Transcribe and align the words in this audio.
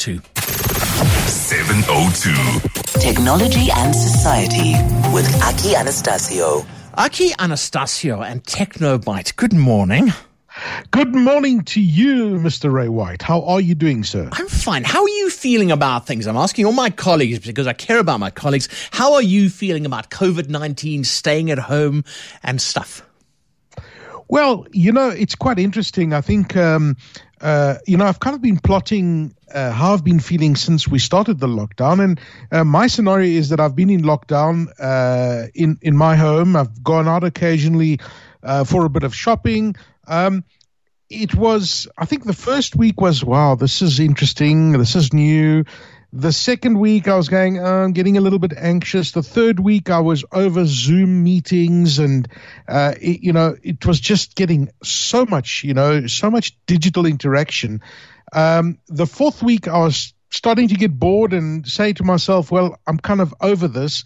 702. 0.00 0.22
702. 1.28 3.00
Technology 3.00 3.68
and 3.70 3.94
Society 3.94 4.72
with 5.12 5.26
Aki 5.42 5.74
Anastasiou. 5.74 6.64
Aki 6.94 7.32
Anastasiou 7.32 8.24
and 8.24 8.42
Technobyte. 8.44 9.36
Good 9.36 9.52
morning. 9.52 10.10
Good 10.90 11.14
morning 11.14 11.64
to 11.64 11.82
you, 11.82 12.38
Mr. 12.38 12.72
Ray 12.72 12.88
White. 12.88 13.20
How 13.20 13.42
are 13.42 13.60
you 13.60 13.74
doing, 13.74 14.02
sir? 14.02 14.30
I'm 14.32 14.48
fine. 14.48 14.84
How 14.84 15.02
are 15.02 15.08
you 15.08 15.28
feeling 15.28 15.70
about 15.70 16.06
things? 16.06 16.26
I'm 16.26 16.36
asking 16.36 16.64
all 16.64 16.72
my 16.72 16.88
colleagues 16.88 17.38
because 17.38 17.66
I 17.66 17.74
care 17.74 17.98
about 17.98 18.20
my 18.20 18.30
colleagues. 18.30 18.70
How 18.92 19.12
are 19.12 19.22
you 19.22 19.50
feeling 19.50 19.84
about 19.84 20.10
COVID 20.10 20.48
19, 20.48 21.04
staying 21.04 21.50
at 21.50 21.58
home, 21.58 22.04
and 22.42 22.58
stuff? 22.60 23.06
Well, 24.28 24.66
you 24.72 24.92
know, 24.92 25.08
it's 25.08 25.34
quite 25.34 25.58
interesting. 25.58 26.12
I 26.14 26.20
think, 26.20 26.56
um, 26.56 26.96
uh, 27.40 27.76
you 27.86 27.96
know, 27.96 28.04
I've 28.06 28.20
kind 28.20 28.36
of 28.36 28.42
been 28.42 28.58
plotting 28.58 29.34
uh, 29.54 29.72
how 29.72 29.94
I've 29.94 30.04
been 30.04 30.20
feeling 30.20 30.56
since 30.56 30.86
we 30.86 30.98
started 30.98 31.40
the 31.40 31.46
lockdown. 31.46 32.02
And 32.02 32.20
uh, 32.52 32.64
my 32.64 32.86
scenario 32.86 33.28
is 33.28 33.48
that 33.48 33.60
I've 33.60 33.74
been 33.74 33.90
in 33.90 34.02
lockdown 34.02 34.68
uh, 34.78 35.48
in, 35.54 35.78
in 35.82 35.96
my 35.96 36.16
home. 36.16 36.56
I've 36.56 36.82
gone 36.82 37.08
out 37.08 37.24
occasionally 37.24 37.98
uh, 38.42 38.64
for 38.64 38.84
a 38.84 38.90
bit 38.90 39.04
of 39.04 39.14
shopping. 39.14 39.74
Um, 40.06 40.44
it 41.08 41.34
was, 41.34 41.88
I 41.98 42.04
think 42.04 42.24
the 42.24 42.32
first 42.32 42.76
week 42.76 43.00
was, 43.00 43.24
wow, 43.24 43.54
this 43.54 43.82
is 43.82 43.98
interesting. 43.98 44.72
This 44.72 44.94
is 44.94 45.12
new. 45.12 45.64
The 46.12 46.32
second 46.32 46.80
week, 46.80 47.06
I 47.06 47.16
was 47.16 47.28
going, 47.28 47.60
uh, 47.60 47.62
I'm 47.62 47.92
getting 47.92 48.16
a 48.16 48.20
little 48.20 48.40
bit 48.40 48.52
anxious. 48.56 49.12
The 49.12 49.22
third 49.22 49.60
week, 49.60 49.90
I 49.90 50.00
was 50.00 50.24
over 50.32 50.64
Zoom 50.64 51.22
meetings, 51.22 52.00
and 52.00 52.26
uh, 52.66 52.94
it, 53.00 53.22
you 53.22 53.32
know, 53.32 53.56
it 53.62 53.86
was 53.86 54.00
just 54.00 54.34
getting 54.34 54.70
so 54.82 55.24
much, 55.24 55.62
you 55.62 55.72
know, 55.72 56.08
so 56.08 56.28
much 56.28 56.56
digital 56.66 57.06
interaction. 57.06 57.80
Um, 58.32 58.78
the 58.88 59.06
fourth 59.06 59.40
week, 59.40 59.68
I 59.68 59.78
was 59.78 60.12
starting 60.30 60.66
to 60.68 60.74
get 60.74 60.98
bored 60.98 61.32
and 61.32 61.66
say 61.66 61.92
to 61.92 62.02
myself, 62.02 62.50
well, 62.50 62.76
I'm 62.88 62.98
kind 62.98 63.20
of 63.20 63.32
over 63.40 63.68
this. 63.68 64.02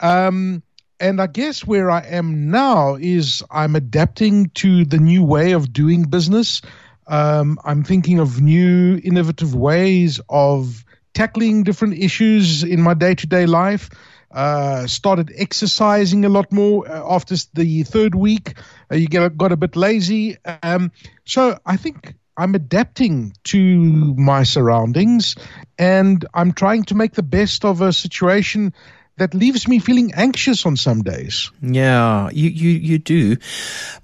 Um, 0.00 0.64
and 0.98 1.20
I 1.20 1.28
guess 1.28 1.64
where 1.64 1.92
I 1.92 2.00
am 2.00 2.50
now 2.50 2.96
is 2.96 3.44
I'm 3.50 3.76
adapting 3.76 4.50
to 4.54 4.84
the 4.84 4.98
new 4.98 5.22
way 5.22 5.52
of 5.52 5.72
doing 5.72 6.04
business. 6.04 6.60
Um, 7.06 7.60
I'm 7.64 7.84
thinking 7.84 8.18
of 8.18 8.40
new, 8.40 9.00
innovative 9.04 9.54
ways 9.54 10.20
of 10.28 10.84
tackling 11.16 11.62
different 11.62 11.94
issues 11.94 12.62
in 12.62 12.82
my 12.82 12.92
day 12.92 13.14
to 13.14 13.26
day 13.26 13.46
life. 13.46 13.88
Uh, 14.30 14.86
started 14.86 15.32
exercising 15.34 16.26
a 16.26 16.28
lot 16.28 16.52
more 16.52 16.86
uh, 16.86 17.14
after 17.14 17.34
the 17.54 17.84
third 17.84 18.14
week. 18.14 18.52
Uh, 18.92 18.96
you 18.96 19.06
get 19.08 19.36
got 19.38 19.50
a 19.50 19.56
bit 19.56 19.76
lazy. 19.76 20.36
Um, 20.62 20.92
so 21.24 21.58
I 21.64 21.78
think 21.78 22.14
I'm 22.36 22.54
adapting 22.54 23.32
to 23.44 23.58
my 23.58 24.42
surroundings, 24.42 25.36
and 25.78 26.22
I'm 26.34 26.52
trying 26.52 26.84
to 26.84 26.94
make 26.94 27.14
the 27.14 27.22
best 27.22 27.64
of 27.64 27.80
a 27.80 27.94
situation 27.94 28.74
that 29.18 29.32
leaves 29.32 29.66
me 29.66 29.78
feeling 29.78 30.12
anxious 30.14 30.66
on 30.66 30.76
some 30.76 31.02
days. 31.02 31.50
Yeah, 31.62 32.28
you, 32.30 32.50
you, 32.50 32.70
you 32.70 32.98
do. 32.98 33.36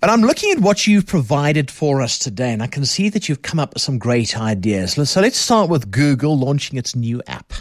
But 0.01 0.11
I'm 0.11 0.23
looking 0.23 0.53
at 0.53 0.61
what 0.61 0.87
you've 0.87 1.07
provided 1.07 1.71
for 1.71 2.01
us 2.01 2.19
today, 2.19 2.53
and 2.53 2.63
I 2.63 2.67
can 2.67 2.87
see 2.87 3.11
that 3.11 3.29
you've 3.29 3.43
come 3.43 3.61
up 3.61 3.75
with 3.75 3.83
some 3.83 3.99
great 3.99 4.39
ideas. 4.39 4.95
So 5.11 5.21
let's 5.21 5.37
start 5.37 5.69
with 5.69 5.91
Google 5.91 6.39
launching 6.39 6.79
its 6.79 6.97
new 6.97 7.23
app. 7.27 7.53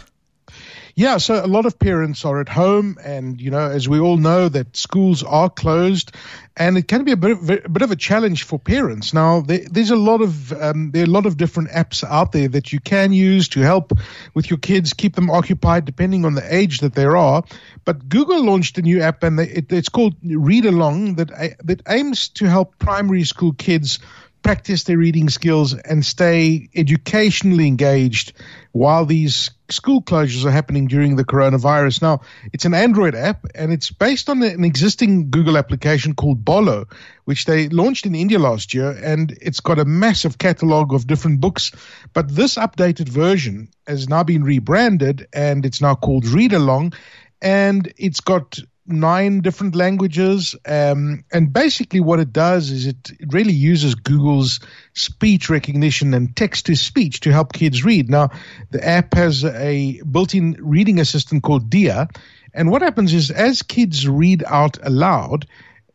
Yeah, 0.94 1.16
so 1.16 1.42
a 1.42 1.46
lot 1.46 1.64
of 1.64 1.78
parents 1.78 2.24
are 2.26 2.40
at 2.40 2.50
home, 2.50 2.98
and 3.02 3.40
you 3.40 3.50
know, 3.50 3.70
as 3.70 3.88
we 3.88 3.98
all 3.98 4.18
know, 4.18 4.48
that 4.50 4.76
schools 4.76 5.22
are 5.22 5.48
closed, 5.48 6.12
and 6.54 6.76
it 6.76 6.86
can 6.86 7.04
be 7.04 7.12
a 7.12 7.16
bit 7.16 7.30
of, 7.30 7.48
a, 7.48 7.68
bit 7.68 7.82
of 7.82 7.90
a 7.90 7.96
challenge 7.96 8.42
for 8.42 8.58
parents. 8.58 9.14
Now, 9.14 9.40
there, 9.40 9.64
there's 9.70 9.90
a 9.90 9.96
lot 9.96 10.20
of 10.20 10.52
um, 10.52 10.90
there 10.90 11.02
are 11.02 11.06
a 11.06 11.10
lot 11.10 11.24
of 11.24 11.38
different 11.38 11.70
apps 11.70 12.04
out 12.04 12.32
there 12.32 12.48
that 12.48 12.74
you 12.74 12.80
can 12.80 13.12
use 13.12 13.48
to 13.50 13.60
help 13.60 13.92
with 14.34 14.50
your 14.50 14.58
kids, 14.58 14.92
keep 14.92 15.14
them 15.14 15.30
occupied, 15.30 15.86
depending 15.86 16.26
on 16.26 16.34
the 16.34 16.54
age 16.54 16.80
that 16.80 16.94
they 16.94 17.04
are. 17.04 17.42
But 17.86 18.10
Google 18.10 18.44
launched 18.44 18.76
a 18.76 18.82
new 18.82 19.00
app, 19.00 19.22
and 19.22 19.40
it, 19.40 19.72
it's 19.72 19.88
called 19.88 20.14
Read 20.22 20.66
Along 20.66 21.14
that 21.14 21.30
that 21.64 21.82
aims 21.88 22.28
to 22.30 22.44
help 22.46 22.78
primary 22.78 23.24
school 23.24 23.54
kids 23.54 23.98
practice 24.42 24.84
their 24.84 24.98
reading 24.98 25.28
skills 25.28 25.74
and 25.74 26.04
stay 26.04 26.68
educationally 26.74 27.66
engaged 27.66 28.32
while 28.72 29.04
these 29.04 29.50
school 29.68 30.02
closures 30.02 30.44
are 30.44 30.50
happening 30.50 30.86
during 30.86 31.16
the 31.16 31.24
coronavirus. 31.24 32.02
Now, 32.02 32.20
it's 32.52 32.64
an 32.64 32.74
Android 32.74 33.14
app 33.14 33.46
and 33.54 33.72
it's 33.72 33.90
based 33.90 34.28
on 34.28 34.42
an 34.42 34.64
existing 34.64 35.30
Google 35.30 35.56
application 35.56 36.14
called 36.14 36.44
Bolo, 36.44 36.86
which 37.24 37.44
they 37.44 37.68
launched 37.68 38.06
in 38.06 38.14
India 38.14 38.38
last 38.38 38.74
year. 38.74 38.90
And 38.90 39.36
it's 39.40 39.60
got 39.60 39.78
a 39.78 39.84
massive 39.84 40.38
catalog 40.38 40.92
of 40.92 41.06
different 41.06 41.40
books. 41.40 41.72
But 42.12 42.34
this 42.34 42.56
updated 42.56 43.08
version 43.08 43.68
has 43.86 44.08
now 44.08 44.24
been 44.24 44.44
rebranded 44.44 45.28
and 45.32 45.64
it's 45.64 45.80
now 45.80 45.94
called 45.94 46.26
Read 46.26 46.52
Along. 46.52 46.92
And 47.40 47.92
it's 47.96 48.20
got 48.20 48.58
nine 48.86 49.40
different 49.40 49.74
languages. 49.74 50.56
Um, 50.66 51.24
and 51.32 51.52
basically, 51.52 52.00
what 52.00 52.20
it 52.20 52.32
does 52.32 52.70
is 52.70 52.86
it, 52.86 53.10
it 53.18 53.32
really 53.32 53.52
uses 53.52 53.94
Google's 53.94 54.60
speech 54.94 55.48
recognition 55.48 56.14
and 56.14 56.34
text 56.36 56.66
to 56.66 56.74
speech 56.74 57.20
to 57.20 57.32
help 57.32 57.52
kids 57.52 57.84
read. 57.84 58.10
Now, 58.10 58.30
the 58.70 58.86
app 58.86 59.14
has 59.14 59.44
a 59.44 60.00
built 60.10 60.34
in 60.34 60.56
reading 60.60 61.00
assistant 61.00 61.42
called 61.42 61.70
Diya. 61.70 62.14
And 62.54 62.70
what 62.70 62.82
happens 62.82 63.14
is, 63.14 63.30
as 63.30 63.62
kids 63.62 64.06
read 64.06 64.44
out 64.46 64.78
aloud, 64.82 65.46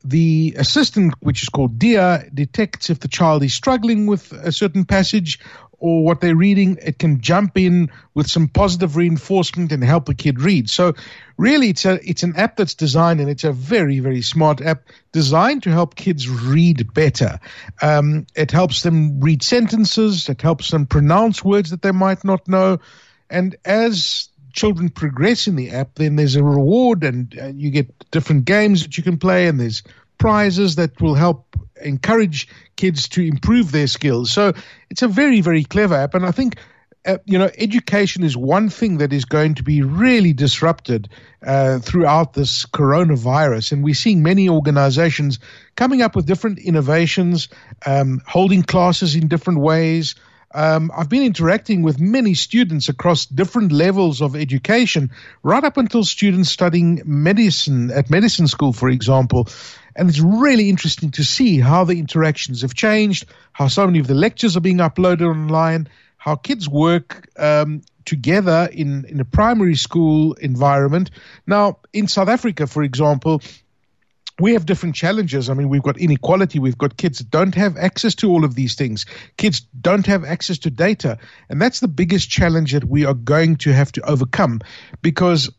the 0.07 0.55
assistant, 0.57 1.13
which 1.19 1.43
is 1.43 1.49
called 1.49 1.77
Diya, 1.77 2.33
detects 2.33 2.89
if 2.89 2.99
the 2.99 3.07
child 3.07 3.43
is 3.43 3.53
struggling 3.53 4.07
with 4.07 4.31
a 4.31 4.51
certain 4.51 4.85
passage 4.85 5.39
or 5.79 6.03
what 6.03 6.21
they're 6.21 6.35
reading, 6.35 6.77
it 6.81 6.97
can 6.97 7.21
jump 7.21 7.57
in 7.57 7.91
with 8.13 8.27
some 8.27 8.47
positive 8.47 8.95
reinforcement 8.95 9.71
and 9.71 9.83
help 9.83 10.09
a 10.09 10.13
kid 10.13 10.41
read. 10.41 10.69
So 10.69 10.93
really 11.37 11.69
it's 11.69 11.85
a 11.85 11.99
it's 12.09 12.23
an 12.23 12.35
app 12.35 12.57
that's 12.57 12.73
designed 12.73 13.19
and 13.19 13.29
it's 13.29 13.43
a 13.43 13.51
very, 13.51 13.99
very 13.99 14.21
smart 14.21 14.59
app 14.61 14.83
designed 15.11 15.63
to 15.63 15.71
help 15.71 15.95
kids 15.95 16.27
read 16.27 16.93
better. 16.93 17.39
Um, 17.81 18.25
it 18.35 18.51
helps 18.51 18.81
them 18.81 19.19
read 19.19 19.43
sentences, 19.43 20.29
it 20.29 20.41
helps 20.41 20.71
them 20.71 20.87
pronounce 20.87 21.43
words 21.43 21.69
that 21.69 21.83
they 21.83 21.91
might 21.91 22.23
not 22.23 22.47
know. 22.47 22.79
And 23.29 23.55
as 23.65 24.29
children 24.57 24.89
progress 24.89 25.47
in 25.47 25.55
the 25.55 25.69
app, 25.69 25.95
then 25.95 26.15
there's 26.15 26.35
a 26.35 26.43
reward 26.43 27.03
and, 27.03 27.33
and 27.35 27.61
you 27.61 27.69
get 27.69 27.87
different 28.09 28.43
games 28.43 28.81
that 28.81 28.97
you 28.97 29.03
can 29.03 29.17
play 29.17 29.47
and 29.47 29.59
there's 29.59 29.83
prizes 30.17 30.75
that 30.75 30.99
will 30.99 31.13
help 31.13 31.55
encourage 31.83 32.47
kids 32.75 33.07
to 33.07 33.21
improve 33.21 33.71
their 33.71 33.85
skills. 33.85 34.31
So 34.31 34.53
it's 34.89 35.03
a 35.03 35.07
very, 35.07 35.41
very 35.41 35.63
clever 35.63 35.93
app. 35.93 36.15
And 36.15 36.25
I 36.25 36.31
think, 36.31 36.57
uh, 37.05 37.19
you 37.25 37.37
know, 37.37 37.51
education 37.59 38.23
is 38.23 38.35
one 38.35 38.67
thing 38.69 38.97
that 38.97 39.13
is 39.13 39.25
going 39.25 39.53
to 39.53 39.63
be 39.63 39.83
really 39.83 40.33
disrupted 40.33 41.07
uh, 41.45 41.77
throughout 41.77 42.33
this 42.33 42.65
coronavirus. 42.65 43.71
And 43.71 43.83
we're 43.83 43.93
seeing 43.93 44.23
many 44.23 44.49
organizations 44.49 45.37
coming 45.75 46.01
up 46.01 46.15
with 46.15 46.25
different 46.25 46.57
innovations, 46.57 47.47
um, 47.85 48.23
holding 48.25 48.63
classes 48.63 49.15
in 49.15 49.27
different 49.27 49.59
ways. 49.59 50.15
Um, 50.53 50.91
I've 50.95 51.09
been 51.09 51.23
interacting 51.23 51.83
with 51.83 51.99
many 51.99 52.33
students 52.33 52.87
across 52.89 53.25
different 53.25 53.71
levels 53.71 54.21
of 54.21 54.35
education, 54.35 55.11
right 55.43 55.63
up 55.63 55.77
until 55.77 56.03
students 56.03 56.49
studying 56.49 57.01
medicine 57.05 57.91
at 57.91 58.09
medicine 58.09 58.47
school, 58.47 58.73
for 58.73 58.89
example. 58.89 59.47
And 59.95 60.09
it's 60.09 60.19
really 60.19 60.69
interesting 60.69 61.11
to 61.11 61.23
see 61.23 61.59
how 61.59 61.83
the 61.83 61.99
interactions 61.99 62.61
have 62.61 62.73
changed, 62.73 63.25
how 63.51 63.67
so 63.67 63.85
many 63.85 63.99
of 63.99 64.07
the 64.07 64.13
lectures 64.13 64.55
are 64.55 64.61
being 64.61 64.77
uploaded 64.77 65.27
online, 65.27 65.89
how 66.17 66.35
kids 66.35 66.69
work 66.69 67.27
um, 67.37 67.81
together 68.05 68.69
in, 68.71 69.05
in 69.05 69.19
a 69.19 69.25
primary 69.25 69.75
school 69.75 70.33
environment. 70.33 71.11
Now, 71.45 71.79
in 71.91 72.07
South 72.07 72.29
Africa, 72.29 72.67
for 72.67 72.83
example, 72.83 73.41
we 74.39 74.53
have 74.53 74.65
different 74.65 74.95
challenges. 74.95 75.49
I 75.49 75.53
mean, 75.53 75.69
we've 75.69 75.83
got 75.83 75.97
inequality. 75.97 76.59
We've 76.59 76.77
got 76.77 76.97
kids 76.97 77.19
don't 77.19 77.55
have 77.55 77.75
access 77.77 78.15
to 78.15 78.29
all 78.29 78.45
of 78.45 78.55
these 78.55 78.75
things. 78.75 79.05
Kids 79.37 79.61
don't 79.81 80.05
have 80.05 80.23
access 80.23 80.59
to 80.59 80.69
data. 80.69 81.17
And 81.49 81.61
that's 81.61 81.79
the 81.79 81.87
biggest 81.87 82.29
challenge 82.29 82.73
that 82.73 82.83
we 82.83 83.05
are 83.05 83.15
going 83.15 83.55
to 83.57 83.73
have 83.73 83.91
to 83.93 84.01
overcome 84.01 84.61
because 85.01 85.49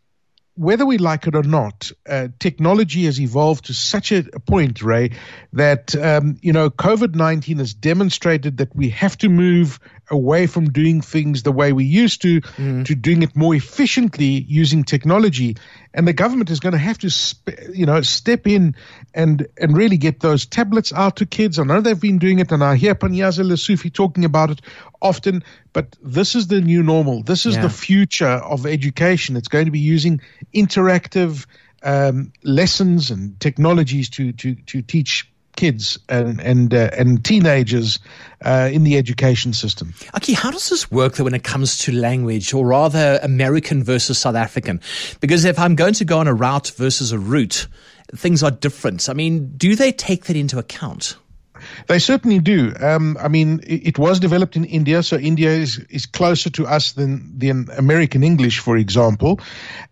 whether 0.55 0.85
we 0.85 0.99
like 0.99 1.29
it 1.29 1.37
or 1.37 1.45
not, 1.45 1.93
uh, 2.09 2.29
technology 2.41 3.05
has 3.05 3.21
evolved 3.21 3.67
to 3.67 3.75
such 3.75 4.11
a, 4.11 4.25
point, 4.41 4.83
Ray, 4.83 5.13
that 5.53 5.95
um, 5.95 6.37
you 6.43 6.53
know 6.53 6.69
COVID 6.69 7.15
nineteen 7.15 7.59
has 7.59 7.75
demonstrated 7.75 8.57
that 8.57 8.75
we 8.75 8.89
have 8.91 9.17
to 9.19 9.29
move 9.29 9.79
away 10.11 10.47
from 10.47 10.71
doing 10.71 11.01
things 11.01 11.43
the 11.43 11.53
way 11.53 11.73
we 11.73 11.85
used 11.85 12.23
to 12.23 12.41
mm. 12.41 12.85
to 12.85 12.95
doing 12.95 13.23
it 13.23 13.37
more 13.37 13.55
efficiently 13.55 14.45
using 14.49 14.85
technology 14.85 15.57
and 15.95 16.07
the 16.07 16.13
government 16.13 16.51
is 16.51 16.61
going 16.61 16.73
to 16.73 16.79
have 16.79 16.99
to 16.99 17.11
sp- 17.11 17.73
you 17.73 17.87
know 17.87 18.01
step 18.01 18.47
in 18.47 18.75
and 19.15 19.47
and 19.59 19.77
really 19.77 19.97
get 19.97 20.21
those 20.21 20.47
tablets 20.47 20.93
out 20.93 21.17
to 21.17 21.27
kids 21.27 21.59
i 21.59 21.65
know 21.65 21.81
they've 21.81 22.01
been 22.01 22.19
doing 22.19 22.39
it 22.39 22.53
and 22.53 22.65
i 22.65 22.77
hear 22.77 22.95
panyaza 22.95 23.45
lesufi 23.45 23.93
talking 23.93 24.25
about 24.25 24.51
it 24.51 24.61
often 25.01 25.43
but 25.73 25.97
this 26.03 26.35
is 26.35 26.47
the 26.47 26.61
new 26.61 26.83
normal 26.83 27.23
this 27.23 27.47
is 27.47 27.57
yeah. 27.57 27.63
the 27.63 27.71
future 27.71 28.27
of 28.27 28.67
education 28.67 29.37
it's 29.37 29.49
going 29.49 29.67
to 29.67 29.71
be 29.71 29.79
using 29.79 30.21
interactive 30.55 31.47
um, 31.83 32.33
lessons 32.43 33.11
and 33.11 33.39
technologies 33.39 34.11
to 34.11 34.33
to 34.33 34.55
to 34.55 34.83
teach 34.83 35.31
kids 35.59 35.99
and 36.09 36.41
and 36.41 36.73
uh, 36.73 36.91
and 36.97 37.25
teenagers 37.25 37.99
uh, 38.45 38.71
in 38.73 38.85
the 38.85 38.97
education 38.97 39.53
system. 39.53 39.93
Aki, 40.15 40.35
how 40.35 40.53
does 40.53 40.69
this 40.71 40.89
work 40.91 41.15
though 41.15 41.25
when 41.25 41.35
it 41.35 41.43
comes 41.43 41.79
to 41.79 41.93
language, 41.93 42.55
or 42.55 42.65
rather 42.65 43.19
American 43.23 43.83
versus 43.83 44.19
South 44.19 44.37
African? 44.37 44.81
Because 45.21 45.45
if 45.45 45.59
I'm 45.59 45.75
going 45.75 45.95
to 45.95 46.05
go 46.05 46.19
on 46.19 46.29
a 46.29 46.35
route 46.35 46.71
versus 46.77 47.11
a 47.11 47.19
route, 47.19 47.67
things 48.15 48.43
are 48.45 48.53
different. 48.53 49.09
I 49.09 49.15
mean, 49.15 49.53
do 49.57 49.75
they 49.75 49.91
take 49.91 50.27
that 50.27 50.37
into 50.37 50.59
account? 50.59 51.17
They 51.87 51.99
certainly 51.99 52.39
do. 52.39 52.73
Um, 52.81 53.17
I 53.21 53.29
mean, 53.29 53.61
it, 53.67 53.89
it, 53.89 53.99
was 53.99 54.21
developed 54.21 54.57
in 54.57 54.65
India, 54.65 55.03
so 55.03 55.17
India 55.17 55.51
is, 55.51 55.79
is 55.91 56.07
closer 56.07 56.51
to 56.51 56.67
us 56.67 56.93
than 56.93 57.39
the 57.39 57.51
American 57.51 58.23
English, 58.23 58.59
for 58.59 58.77
example. 58.77 59.41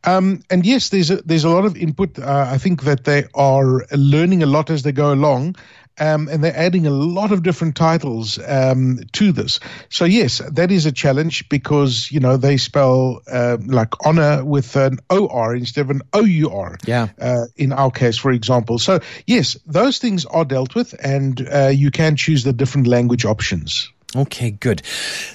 Um, 0.05 0.43
and 0.50 0.64
yes, 0.64 0.90
there's 0.90 1.11
a, 1.11 1.17
there's 1.23 1.44
a 1.44 1.50
lot 1.50 1.64
of 1.64 1.76
input. 1.76 2.19
Uh, 2.19 2.46
I 2.49 2.58
think 2.58 2.82
that 2.82 3.05
they 3.05 3.25
are 3.34 3.84
learning 3.93 4.43
a 4.43 4.46
lot 4.46 4.70
as 4.70 4.82
they 4.82 4.93
go 4.93 5.12
along. 5.12 5.56
Um, 5.98 6.28
and 6.28 6.44
they're 6.44 6.56
adding 6.56 6.87
a 6.87 6.90
lot 6.90 7.32
of 7.32 7.43
different 7.43 7.76
titles 7.76 8.38
um, 8.46 9.00
to 9.12 9.32
this. 9.32 9.60
So 9.88 10.04
yes, 10.04 10.43
that 10.50 10.70
is 10.70 10.87
a 10.87 10.93
challenge 10.93 11.48
because 11.48 12.10
you 12.10 12.20
know 12.20 12.37
they 12.37 12.56
spell 12.56 13.22
uh, 13.31 13.58
like 13.64 14.04
honor 14.04 14.44
with 14.44 14.76
an 14.76 14.98
OR 15.10 15.54
instead 15.54 15.82
of 15.82 15.90
an 15.90 16.02
OUR. 16.12 16.78
Yeah. 16.87 17.08
Uh, 17.19 17.46
in 17.56 17.72
our 17.72 17.90
case, 17.90 18.19
for 18.19 18.31
example. 18.31 18.78
So 18.78 19.00
yes, 19.26 19.56
those 19.66 19.98
things 19.98 20.25
are 20.26 20.44
dealt 20.44 20.75
with, 20.75 20.94
and 21.02 21.46
uh, 21.48 21.69
you 21.69 21.90
can 21.90 22.16
choose 22.16 22.44
the 22.44 22.52
different 22.52 22.87
language 22.87 23.25
options. 23.25 23.90
Okay, 24.14 24.52
good. 24.52 24.82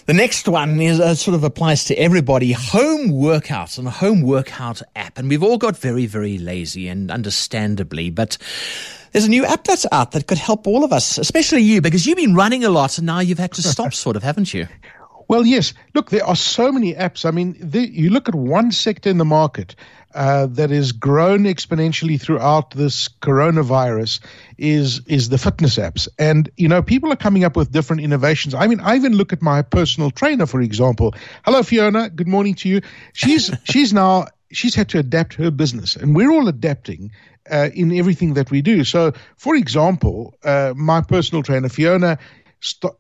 The 0.05 0.13
next 0.13 0.47
one 0.47 0.79
is 0.79 0.99
uh, 0.99 1.13
sort 1.13 1.35
of 1.35 1.43
applies 1.43 1.85
to 1.85 1.95
everybody. 1.95 2.53
Home 2.53 3.09
workouts 3.09 3.77
and 3.77 3.87
a 3.87 3.91
home 3.91 4.21
workout 4.21 4.81
app, 4.95 5.17
and 5.17 5.29
we've 5.29 5.43
all 5.43 5.57
got 5.57 5.77
very, 5.77 6.05
very 6.07 6.37
lazy, 6.37 6.87
and 6.87 7.11
understandably, 7.11 8.09
but 8.09 8.37
there's 9.11 9.25
a 9.25 9.29
new 9.29 9.45
app 9.45 9.63
that's 9.63 9.85
out 9.91 10.11
that 10.11 10.27
could 10.27 10.37
help 10.37 10.67
all 10.67 10.83
of 10.83 10.93
us, 10.93 11.17
especially 11.17 11.61
you, 11.61 11.81
because 11.81 12.05
you've 12.05 12.17
been 12.17 12.35
running 12.35 12.63
a 12.63 12.69
lot 12.69 12.97
and 12.97 13.07
now 13.07 13.19
you've 13.19 13.39
had 13.39 13.51
to 13.53 13.61
stop, 13.61 13.93
sort 13.93 14.15
of, 14.15 14.23
haven't 14.23 14.53
you? 14.53 14.67
Well, 15.27 15.45
yes. 15.45 15.73
Look, 15.95 16.09
there 16.09 16.25
are 16.25 16.35
so 16.35 16.73
many 16.73 16.93
apps. 16.93 17.25
I 17.25 17.31
mean, 17.31 17.55
the, 17.57 17.89
you 17.89 18.09
look 18.09 18.27
at 18.27 18.35
one 18.35 18.69
sector 18.69 19.09
in 19.09 19.17
the 19.17 19.23
market 19.23 19.77
uh, 20.13 20.47
that 20.47 20.71
has 20.71 20.91
grown 20.91 21.43
exponentially 21.43 22.19
throughout 22.19 22.71
this 22.71 23.07
coronavirus 23.07 24.19
is 24.57 24.99
is 25.07 25.29
the 25.29 25.37
fitness 25.37 25.77
apps, 25.77 26.09
and 26.19 26.49
you 26.57 26.67
know 26.67 26.81
people 26.81 27.13
are 27.13 27.15
coming 27.15 27.45
up 27.45 27.55
with 27.55 27.71
different 27.71 28.01
innovations. 28.01 28.53
I 28.53 28.67
mean, 28.67 28.81
I 28.81 28.95
even 28.95 29.13
look 29.13 29.31
at 29.31 29.41
my 29.41 29.61
personal 29.61 30.11
trainer, 30.11 30.45
for 30.45 30.59
example. 30.59 31.15
Hello, 31.45 31.63
Fiona. 31.63 32.09
Good 32.09 32.27
morning 32.27 32.55
to 32.55 32.67
you. 32.67 32.81
She's 33.13 33.51
she's 33.63 33.93
now 33.93 34.25
she's 34.51 34.75
had 34.75 34.89
to 34.89 34.99
adapt 34.99 35.35
her 35.35 35.49
business, 35.49 35.95
and 35.95 36.13
we're 36.15 36.31
all 36.31 36.47
adapting 36.47 37.11
uh, 37.49 37.69
in 37.73 37.91
everything 37.91 38.33
that 38.35 38.51
we 38.51 38.61
do. 38.61 38.83
So, 38.83 39.13
for 39.37 39.55
example, 39.55 40.35
uh, 40.43 40.73
my 40.75 41.01
personal 41.01 41.43
trainer 41.43 41.69
Fiona 41.69 42.17
st- 42.61 42.93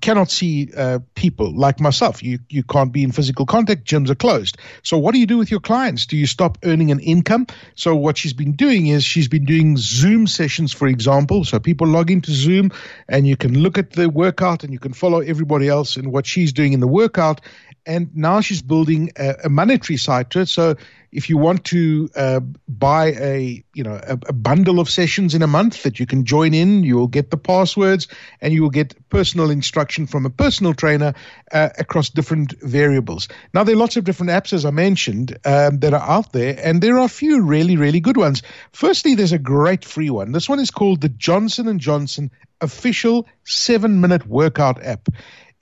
cannot 0.00 0.30
see 0.30 0.70
uh, 0.76 1.00
people 1.14 1.54
like 1.54 1.80
myself. 1.80 2.22
You 2.22 2.38
you 2.48 2.62
can't 2.62 2.92
be 2.92 3.02
in 3.02 3.12
physical 3.12 3.44
contact. 3.44 3.84
Gyms 3.84 4.08
are 4.10 4.14
closed. 4.14 4.56
So, 4.82 4.96
what 4.96 5.12
do 5.12 5.20
you 5.20 5.26
do 5.26 5.36
with 5.36 5.50
your 5.50 5.60
clients? 5.60 6.06
Do 6.06 6.16
you 6.16 6.26
stop 6.26 6.58
earning 6.64 6.90
an 6.90 7.00
income? 7.00 7.46
So, 7.74 7.94
what 7.94 8.16
she's 8.16 8.32
been 8.32 8.52
doing 8.52 8.86
is 8.86 9.04
she's 9.04 9.28
been 9.28 9.44
doing 9.44 9.76
Zoom 9.76 10.26
sessions, 10.26 10.72
for 10.72 10.86
example. 10.88 11.44
So, 11.44 11.58
people 11.58 11.86
log 11.86 12.10
into 12.10 12.32
Zoom, 12.32 12.70
and 13.08 13.26
you 13.26 13.36
can 13.36 13.58
look 13.58 13.78
at 13.78 13.90
the 13.90 14.08
workout, 14.08 14.64
and 14.64 14.72
you 14.72 14.78
can 14.78 14.92
follow 14.92 15.20
everybody 15.20 15.68
else 15.68 15.96
in 15.96 16.10
what 16.10 16.26
she's 16.26 16.52
doing 16.52 16.72
in 16.72 16.80
the 16.80 16.88
workout. 16.88 17.40
And 17.84 18.14
now 18.14 18.40
she's 18.40 18.62
building 18.62 19.10
a, 19.16 19.34
a 19.44 19.48
monetary 19.48 19.96
side 19.96 20.30
to 20.30 20.40
it. 20.42 20.48
So 20.48 20.76
if 21.12 21.28
you 21.28 21.36
want 21.36 21.64
to 21.66 22.08
uh, 22.16 22.40
buy 22.66 23.12
a 23.12 23.62
you 23.74 23.84
know 23.84 24.00
a, 24.02 24.18
a, 24.28 24.32
bundle 24.32 24.80
of 24.80 24.88
sessions 24.88 25.34
in 25.34 25.42
a 25.42 25.46
month 25.46 25.82
that 25.82 26.00
you 26.00 26.06
can 26.06 26.24
join 26.24 26.54
in, 26.54 26.82
you 26.82 26.96
will 26.96 27.06
get 27.06 27.30
the 27.30 27.36
passwords 27.36 28.08
and 28.40 28.54
you 28.54 28.62
will 28.62 28.70
get 28.70 29.08
personal 29.10 29.50
instruction 29.50 30.06
from 30.06 30.24
a 30.24 30.30
personal 30.30 30.72
trainer 30.72 31.14
uh, 31.52 31.68
across 31.78 32.08
different 32.08 32.54
variables. 32.62 33.28
Now 33.52 33.64
there 33.64 33.74
are 33.74 33.78
lots 33.78 33.96
of 33.96 34.04
different 34.04 34.30
apps, 34.30 34.54
as 34.54 34.64
I 34.64 34.70
mentioned, 34.70 35.38
um, 35.44 35.78
that 35.80 35.92
are 35.92 36.00
out 36.00 36.32
there, 36.32 36.58
and 36.60 36.82
there 36.82 36.98
are 36.98 37.04
a 37.04 37.10
few 37.10 37.42
really 37.42 37.76
really 37.76 38.00
good 38.00 38.16
ones. 38.16 38.42
Firstly, 38.72 39.14
there's 39.14 39.32
a 39.32 39.38
great 39.38 39.84
free 39.84 40.10
one. 40.10 40.32
This 40.32 40.48
one 40.48 40.60
is 40.60 40.70
called 40.70 41.02
the 41.02 41.10
Johnson 41.10 41.68
and 41.68 41.78
Johnson 41.78 42.30
official 42.60 43.26
seven 43.44 44.00
minute 44.00 44.26
workout 44.26 44.82
app 44.82 45.08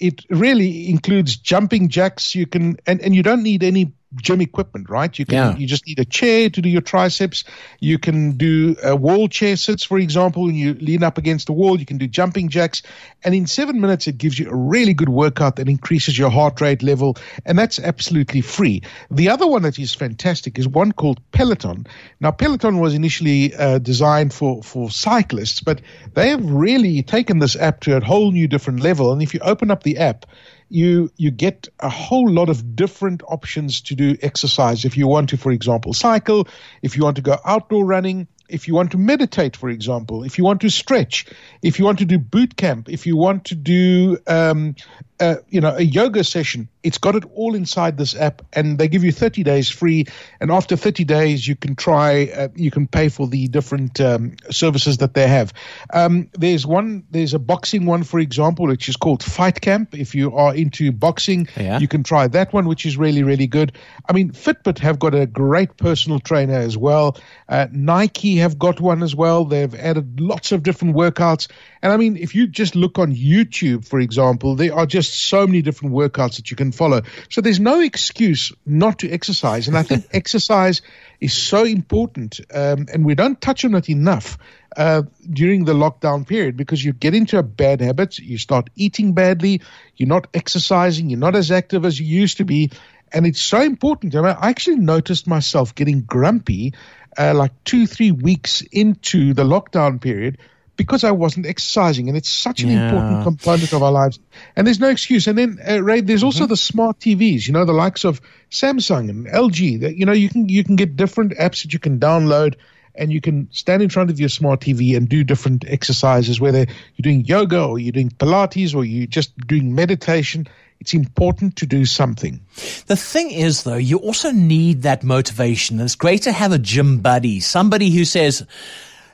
it 0.00 0.24
really 0.30 0.88
includes 0.88 1.36
jumping 1.36 1.90
jacks. 1.90 2.34
You 2.34 2.46
can, 2.46 2.78
and, 2.86 3.02
and 3.02 3.14
you 3.14 3.22
don't 3.22 3.42
need 3.42 3.62
any 3.62 3.92
gym 4.16 4.40
equipment, 4.40 4.90
right? 4.90 5.16
You 5.18 5.24
can 5.26 5.34
yeah. 5.34 5.56
you 5.56 5.66
just 5.66 5.86
need 5.86 5.98
a 5.98 6.04
chair 6.04 6.50
to 6.50 6.60
do 6.60 6.68
your 6.68 6.80
triceps. 6.80 7.44
You 7.78 7.98
can 7.98 8.32
do 8.36 8.76
a 8.82 8.96
wall 8.96 9.28
chair 9.28 9.56
sits, 9.56 9.84
for 9.84 9.98
example, 9.98 10.46
and 10.46 10.56
you 10.56 10.74
lean 10.74 11.02
up 11.02 11.18
against 11.18 11.46
the 11.46 11.52
wall. 11.52 11.78
You 11.78 11.86
can 11.86 11.98
do 11.98 12.06
jumping 12.06 12.48
jacks, 12.48 12.82
and 13.22 13.34
in 13.34 13.46
seven 13.46 13.80
minutes, 13.80 14.06
it 14.06 14.18
gives 14.18 14.38
you 14.38 14.50
a 14.50 14.54
really 14.54 14.94
good 14.94 15.08
workout 15.08 15.56
that 15.56 15.68
increases 15.68 16.18
your 16.18 16.30
heart 16.30 16.60
rate 16.60 16.82
level, 16.82 17.16
and 17.44 17.58
that's 17.58 17.78
absolutely 17.78 18.40
free. 18.40 18.82
The 19.10 19.28
other 19.28 19.46
one 19.46 19.62
that 19.62 19.78
is 19.78 19.94
fantastic 19.94 20.58
is 20.58 20.66
one 20.66 20.92
called 20.92 21.20
Peloton. 21.32 21.86
Now, 22.20 22.32
Peloton 22.32 22.78
was 22.78 22.94
initially 22.94 23.54
uh, 23.54 23.78
designed 23.78 24.32
for 24.32 24.62
for 24.62 24.90
cyclists, 24.90 25.60
but 25.60 25.80
they 26.14 26.30
have 26.30 26.44
really 26.44 27.02
taken 27.02 27.38
this 27.38 27.56
app 27.56 27.80
to 27.80 27.96
a 27.96 28.04
whole 28.04 28.32
new 28.32 28.48
different 28.48 28.80
level. 28.80 29.12
And 29.12 29.22
if 29.22 29.34
you 29.34 29.40
open 29.40 29.70
up 29.70 29.82
the 29.82 29.98
app, 29.98 30.26
you 30.70 31.10
you 31.16 31.30
get 31.30 31.68
a 31.78 31.88
whole 31.90 32.30
lot 32.30 32.48
of 32.48 32.76
different 32.76 33.22
options 33.26 33.82
to 33.82 33.94
do 33.94 34.16
exercise. 34.22 34.84
If 34.84 34.96
you 34.96 35.08
want 35.08 35.30
to 35.30 35.36
for 35.36 35.52
example 35.52 35.92
cycle 35.92 36.48
if 36.80 36.96
you 36.96 37.04
want 37.04 37.16
to 37.16 37.22
go 37.22 37.36
outdoor 37.44 37.84
running 37.84 38.28
if 38.50 38.68
you 38.68 38.74
want 38.74 38.90
to 38.92 38.98
meditate, 38.98 39.56
for 39.56 39.70
example, 39.70 40.24
if 40.24 40.36
you 40.36 40.44
want 40.44 40.62
to 40.62 40.70
stretch, 40.70 41.26
if 41.62 41.78
you 41.78 41.84
want 41.84 42.00
to 42.00 42.04
do 42.04 42.18
boot 42.18 42.56
camp, 42.56 42.88
if 42.88 43.06
you 43.06 43.16
want 43.16 43.46
to 43.46 43.54
do, 43.54 44.18
um, 44.26 44.74
uh, 45.20 45.36
you 45.48 45.60
know, 45.60 45.74
a 45.76 45.82
yoga 45.82 46.24
session, 46.24 46.68
it's 46.82 46.96
got 46.98 47.14
it 47.14 47.24
all 47.34 47.54
inside 47.54 47.98
this 47.98 48.16
app, 48.16 48.42
and 48.54 48.78
they 48.78 48.88
give 48.88 49.04
you 49.04 49.12
30 49.12 49.42
days 49.42 49.68
free. 49.68 50.06
And 50.40 50.50
after 50.50 50.76
30 50.76 51.04
days, 51.04 51.46
you 51.46 51.54
can 51.54 51.76
try, 51.76 52.30
uh, 52.34 52.48
you 52.54 52.70
can 52.70 52.86
pay 52.86 53.10
for 53.10 53.26
the 53.26 53.48
different 53.48 54.00
um, 54.00 54.36
services 54.50 54.96
that 54.98 55.12
they 55.12 55.28
have. 55.28 55.52
Um, 55.92 56.30
there's 56.32 56.66
one, 56.66 57.04
there's 57.10 57.34
a 57.34 57.38
boxing 57.38 57.84
one, 57.84 58.02
for 58.02 58.18
example, 58.18 58.66
which 58.66 58.88
is 58.88 58.96
called 58.96 59.22
Fight 59.22 59.60
Camp. 59.60 59.94
If 59.94 60.14
you 60.14 60.34
are 60.34 60.54
into 60.54 60.90
boxing, 60.90 61.48
yeah. 61.56 61.78
you 61.78 61.88
can 61.88 62.02
try 62.02 62.26
that 62.28 62.52
one, 62.54 62.66
which 62.66 62.86
is 62.86 62.96
really, 62.96 63.22
really 63.22 63.46
good. 63.46 63.76
I 64.08 64.14
mean, 64.14 64.30
Fitbit 64.30 64.78
have 64.78 64.98
got 64.98 65.14
a 65.14 65.26
great 65.26 65.76
personal 65.76 66.18
trainer 66.18 66.54
as 66.54 66.78
well. 66.78 67.18
Uh, 67.46 67.66
Nike 67.70 68.36
have 68.36 68.58
got 68.58 68.80
one 68.80 69.02
as 69.02 69.14
well. 69.14 69.44
They've 69.44 69.74
added 69.74 70.18
lots 70.18 70.52
of 70.52 70.62
different 70.62 70.96
workouts. 70.96 71.48
And 71.82 71.92
I 71.92 71.98
mean, 71.98 72.16
if 72.16 72.34
you 72.34 72.46
just 72.46 72.74
look 72.74 72.98
on 72.98 73.14
YouTube, 73.14 73.86
for 73.86 74.00
example, 74.00 74.54
there 74.54 74.74
are 74.74 74.86
just 74.86 75.09
so 75.12 75.46
many 75.46 75.62
different 75.62 75.94
workouts 75.94 76.36
that 76.36 76.50
you 76.50 76.56
can 76.56 76.72
follow. 76.72 77.02
So 77.28 77.40
there's 77.40 77.60
no 77.60 77.80
excuse 77.80 78.52
not 78.64 79.00
to 79.00 79.10
exercise. 79.10 79.68
And 79.68 79.76
I 79.76 79.82
think 79.82 80.06
exercise 80.12 80.82
is 81.20 81.32
so 81.32 81.64
important. 81.64 82.40
Um, 82.52 82.86
and 82.92 83.04
we 83.04 83.14
don't 83.14 83.40
touch 83.40 83.64
on 83.64 83.74
it 83.74 83.88
enough. 83.88 84.38
Uh, 84.76 85.02
during 85.28 85.64
the 85.64 85.72
lockdown 85.72 86.24
period 86.24 86.56
because 86.56 86.84
you 86.84 86.92
get 86.92 87.12
into 87.12 87.36
a 87.36 87.42
bad 87.42 87.80
habit, 87.80 88.20
you 88.20 88.38
start 88.38 88.70
eating 88.76 89.14
badly, 89.14 89.60
you're 89.96 90.08
not 90.08 90.28
exercising, 90.32 91.10
you're 91.10 91.18
not 91.18 91.34
as 91.34 91.50
active 91.50 91.84
as 91.84 91.98
you 91.98 92.06
used 92.06 92.36
to 92.36 92.44
be, 92.44 92.70
and 93.12 93.26
it's 93.26 93.40
so 93.40 93.60
important. 93.60 94.14
I, 94.14 94.20
mean, 94.20 94.36
I 94.38 94.48
actually 94.48 94.76
noticed 94.76 95.26
myself 95.26 95.74
getting 95.74 96.02
grumpy 96.02 96.74
uh, 97.18 97.34
like 97.34 97.52
two, 97.64 97.86
three 97.86 98.12
weeks 98.12 98.62
into 98.72 99.34
the 99.34 99.44
lockdown 99.44 100.00
period 100.00 100.38
because 100.80 101.04
I 101.04 101.10
wasn't 101.10 101.44
exercising. 101.44 102.08
And 102.08 102.16
it's 102.16 102.30
such 102.30 102.62
an 102.62 102.70
yeah. 102.70 102.88
important 102.88 103.22
component 103.22 103.74
of 103.74 103.82
our 103.82 103.92
lives. 103.92 104.18
And 104.56 104.66
there's 104.66 104.80
no 104.80 104.88
excuse. 104.88 105.26
And 105.26 105.36
then, 105.36 105.58
uh, 105.68 105.82
Ray, 105.82 106.00
there's 106.00 106.22
also 106.22 106.44
mm-hmm. 106.44 106.48
the 106.48 106.56
smart 106.56 106.98
TVs, 107.00 107.46
you 107.46 107.52
know, 107.52 107.66
the 107.66 107.74
likes 107.74 108.04
of 108.04 108.22
Samsung 108.50 109.10
and 109.10 109.26
LG 109.26 109.80
that, 109.80 109.96
you 109.96 110.06
know, 110.06 110.12
you 110.12 110.30
can, 110.30 110.48
you 110.48 110.64
can 110.64 110.76
get 110.76 110.96
different 110.96 111.32
apps 111.32 111.64
that 111.64 111.74
you 111.74 111.78
can 111.78 112.00
download 112.00 112.54
and 112.94 113.12
you 113.12 113.20
can 113.20 113.46
stand 113.52 113.82
in 113.82 113.90
front 113.90 114.08
of 114.08 114.18
your 114.18 114.30
smart 114.30 114.60
TV 114.60 114.96
and 114.96 115.06
do 115.06 115.22
different 115.22 115.66
exercises, 115.68 116.40
whether 116.40 116.60
you're 116.60 117.02
doing 117.02 117.26
yoga 117.26 117.62
or 117.62 117.78
you're 117.78 117.92
doing 117.92 118.08
Pilates 118.08 118.74
or 118.74 118.82
you're 118.82 119.06
just 119.06 119.36
doing 119.46 119.74
meditation 119.74 120.48
it's 120.80 120.94
important 120.94 121.56
to 121.56 121.66
do 121.66 121.84
something. 121.84 122.40
The 122.86 122.96
thing 122.96 123.30
is, 123.30 123.64
though, 123.64 123.76
you 123.76 123.98
also 123.98 124.30
need 124.30 124.80
that 124.82 125.04
motivation. 125.04 125.78
It's 125.78 125.94
great 125.94 126.22
to 126.22 126.32
have 126.32 126.52
a 126.52 126.58
gym 126.58 127.00
buddy, 127.00 127.40
somebody 127.40 127.90
who 127.90 128.06
says, 128.06 128.46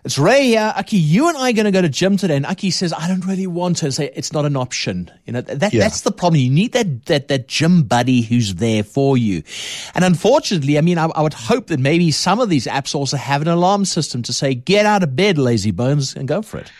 it's 0.06 0.18
Ray 0.18 0.56
uh, 0.56 0.72
Aki, 0.78 0.96
you 0.96 1.28
and 1.28 1.36
I 1.36 1.50
are 1.50 1.52
going 1.52 1.64
to 1.64 1.72
go 1.72 1.82
to 1.82 1.88
gym 1.88 2.16
today. 2.16 2.36
And 2.36 2.46
Aki 2.46 2.70
says, 2.70 2.92
I 2.92 3.08
don't 3.08 3.26
really 3.26 3.48
want 3.48 3.78
to. 3.78 3.90
Say 3.90 4.12
it's 4.14 4.32
not 4.32 4.44
an 4.44 4.56
option. 4.56 5.10
You 5.24 5.32
know, 5.32 5.40
that, 5.40 5.74
yeah. 5.74 5.80
that's 5.80 6.02
the 6.02 6.12
problem. 6.12 6.40
You 6.40 6.50
need 6.50 6.72
that, 6.72 7.06
that, 7.06 7.26
that 7.26 7.48
gym 7.48 7.82
buddy 7.82 8.22
who's 8.22 8.54
there 8.54 8.84
for 8.84 9.18
you. 9.18 9.42
And 9.96 10.04
unfortunately, 10.04 10.78
I 10.78 10.80
mean, 10.80 10.96
I, 10.96 11.06
I 11.06 11.22
would 11.22 11.34
hope 11.34 11.66
that 11.66 11.80
maybe 11.80 12.12
some 12.12 12.38
of 12.38 12.48
these 12.48 12.68
apps 12.68 12.94
also 12.94 13.16
have 13.16 13.42
an 13.42 13.48
alarm 13.48 13.84
system 13.84 14.22
to 14.22 14.32
say, 14.32 14.54
get 14.54 14.86
out 14.86 15.02
of 15.02 15.16
bed, 15.16 15.38
lazy 15.38 15.72
bones, 15.72 16.14
and 16.14 16.28
go 16.28 16.40
for 16.40 16.58
it. 16.58 16.70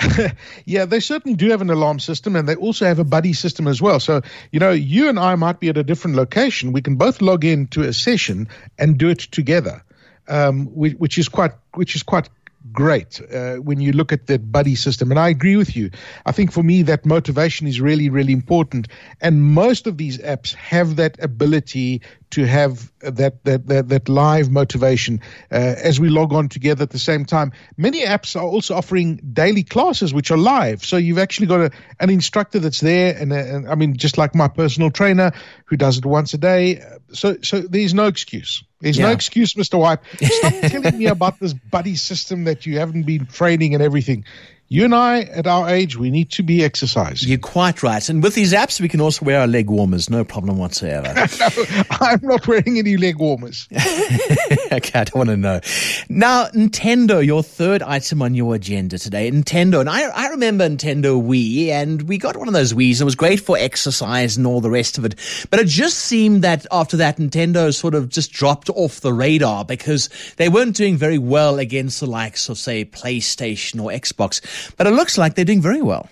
yeah, 0.64 0.86
they 0.86 1.00
certainly 1.00 1.36
do 1.36 1.50
have 1.50 1.60
an 1.60 1.68
alarm 1.68 2.00
system 2.00 2.34
and 2.34 2.48
they 2.48 2.56
also 2.56 2.86
have 2.86 2.98
a 2.98 3.04
buddy 3.04 3.34
system 3.34 3.68
as 3.68 3.82
well. 3.82 4.00
So, 4.00 4.22
you 4.52 4.58
know, 4.58 4.70
you 4.70 5.10
and 5.10 5.18
I 5.18 5.34
might 5.34 5.60
be 5.60 5.68
at 5.68 5.76
a 5.76 5.84
different 5.84 6.16
location. 6.16 6.72
We 6.72 6.80
can 6.80 6.96
both 6.96 7.20
log 7.20 7.44
in 7.44 7.66
to 7.68 7.82
a 7.82 7.92
session 7.92 8.48
and 8.78 8.96
do 8.96 9.10
it 9.10 9.18
together, 9.18 9.82
um, 10.28 10.64
which, 10.74 10.94
which, 10.94 11.18
is 11.18 11.28
quite 11.28 11.52
which 11.74 11.94
is 11.94 12.02
quite 12.02 12.30
great 12.72 13.20
uh, 13.32 13.56
when 13.56 13.80
you 13.80 13.92
look 13.92 14.12
at 14.12 14.26
that 14.26 14.52
buddy 14.52 14.74
system. 14.74 15.10
And 15.10 15.18
I 15.18 15.28
agree 15.28 15.56
with 15.56 15.76
you. 15.76 15.90
I 16.26 16.32
think 16.32 16.52
for 16.52 16.62
me, 16.62 16.82
that 16.82 17.06
motivation 17.06 17.66
is 17.66 17.80
really, 17.80 18.08
really 18.08 18.32
important. 18.32 18.88
And 19.20 19.42
most 19.42 19.86
of 19.86 19.96
these 19.96 20.18
apps 20.18 20.54
have 20.54 20.96
that 20.96 21.22
ability 21.22 22.02
to 22.30 22.46
have 22.46 22.90
that 23.00 23.44
that 23.44 23.66
that, 23.66 23.88
that 23.88 24.08
live 24.08 24.50
motivation 24.50 25.20
uh, 25.50 25.74
as 25.82 25.98
we 25.98 26.08
log 26.08 26.32
on 26.32 26.48
together 26.48 26.82
at 26.82 26.90
the 26.90 26.98
same 26.98 27.24
time. 27.24 27.52
Many 27.76 28.04
apps 28.04 28.36
are 28.36 28.44
also 28.44 28.74
offering 28.74 29.16
daily 29.32 29.62
classes 29.62 30.14
which 30.14 30.30
are 30.30 30.38
live, 30.38 30.84
so 30.84 30.96
you've 30.96 31.18
actually 31.18 31.46
got 31.46 31.60
a, 31.60 31.70
an 31.98 32.10
instructor 32.10 32.58
that's 32.58 32.80
there, 32.80 33.16
and, 33.18 33.32
and 33.32 33.68
I 33.68 33.74
mean, 33.74 33.96
just 33.96 34.18
like 34.18 34.34
my 34.34 34.48
personal 34.48 34.90
trainer 34.90 35.32
who 35.66 35.76
does 35.76 35.98
it 35.98 36.06
once 36.06 36.34
a 36.34 36.38
day. 36.38 36.82
So 37.12 37.36
so 37.42 37.60
there's 37.60 37.94
no 37.94 38.06
excuse. 38.06 38.62
There's 38.80 38.96
yeah. 38.96 39.06
no 39.06 39.12
excuse, 39.12 39.54
Mr. 39.54 39.78
White. 39.78 39.98
Stop 40.22 40.52
telling 40.70 40.98
me 40.98 41.06
about 41.06 41.38
this 41.38 41.52
buddy 41.52 41.96
system 41.96 42.44
that 42.44 42.64
you 42.64 42.78
haven't 42.78 43.02
been 43.02 43.26
training 43.26 43.74
and 43.74 43.82
everything 43.82 44.24
you 44.72 44.84
and 44.84 44.94
I, 44.94 45.22
at 45.22 45.48
our 45.48 45.68
age, 45.68 45.96
we 45.96 46.12
need 46.12 46.30
to 46.30 46.44
be 46.44 46.62
exercising. 46.62 47.28
You're 47.28 47.38
quite 47.38 47.82
right. 47.82 48.08
And 48.08 48.22
with 48.22 48.36
these 48.36 48.52
apps, 48.52 48.80
we 48.80 48.88
can 48.88 49.00
also 49.00 49.24
wear 49.24 49.40
our 49.40 49.48
leg 49.48 49.68
warmers. 49.68 50.08
No 50.08 50.22
problem 50.22 50.58
whatsoever. 50.58 51.12
no, 51.40 51.48
I'm 51.90 52.20
not 52.22 52.46
wearing 52.46 52.78
any 52.78 52.96
leg 52.96 53.18
warmers. 53.18 53.66
okay, 53.72 55.00
I 55.00 55.04
don't 55.04 55.16
want 55.16 55.30
to 55.30 55.36
know. 55.36 55.60
Now, 56.08 56.46
Nintendo, 56.50 57.24
your 57.24 57.42
third 57.42 57.82
item 57.82 58.22
on 58.22 58.36
your 58.36 58.54
agenda 58.54 58.96
today. 58.96 59.28
Nintendo. 59.28 59.80
And 59.80 59.90
I, 59.90 60.02
I 60.02 60.28
remember 60.28 60.68
Nintendo 60.68 61.20
Wii, 61.20 61.70
and 61.70 62.02
we 62.02 62.16
got 62.16 62.36
one 62.36 62.46
of 62.46 62.54
those 62.54 62.72
Wii's. 62.72 63.00
And 63.00 63.06
it 63.06 63.06
was 63.06 63.16
great 63.16 63.40
for 63.40 63.58
exercise 63.58 64.36
and 64.36 64.46
all 64.46 64.60
the 64.60 64.70
rest 64.70 64.98
of 64.98 65.04
it. 65.04 65.16
But 65.50 65.58
it 65.58 65.66
just 65.66 65.98
seemed 65.98 66.44
that 66.44 66.64
after 66.70 66.96
that, 66.98 67.16
Nintendo 67.16 67.74
sort 67.74 67.96
of 67.96 68.08
just 68.08 68.30
dropped 68.30 68.70
off 68.70 69.00
the 69.00 69.12
radar 69.12 69.64
because 69.64 70.10
they 70.36 70.48
weren't 70.48 70.76
doing 70.76 70.96
very 70.96 71.18
well 71.18 71.58
against 71.58 71.98
the 71.98 72.06
likes 72.06 72.48
of, 72.48 72.56
say, 72.56 72.84
PlayStation 72.84 73.82
or 73.82 73.90
Xbox. 73.90 74.40
But 74.76 74.86
it 74.86 74.90
looks 74.90 75.18
like 75.18 75.34
they're 75.34 75.44
doing 75.44 75.62
very 75.62 75.82
well. 75.82 76.08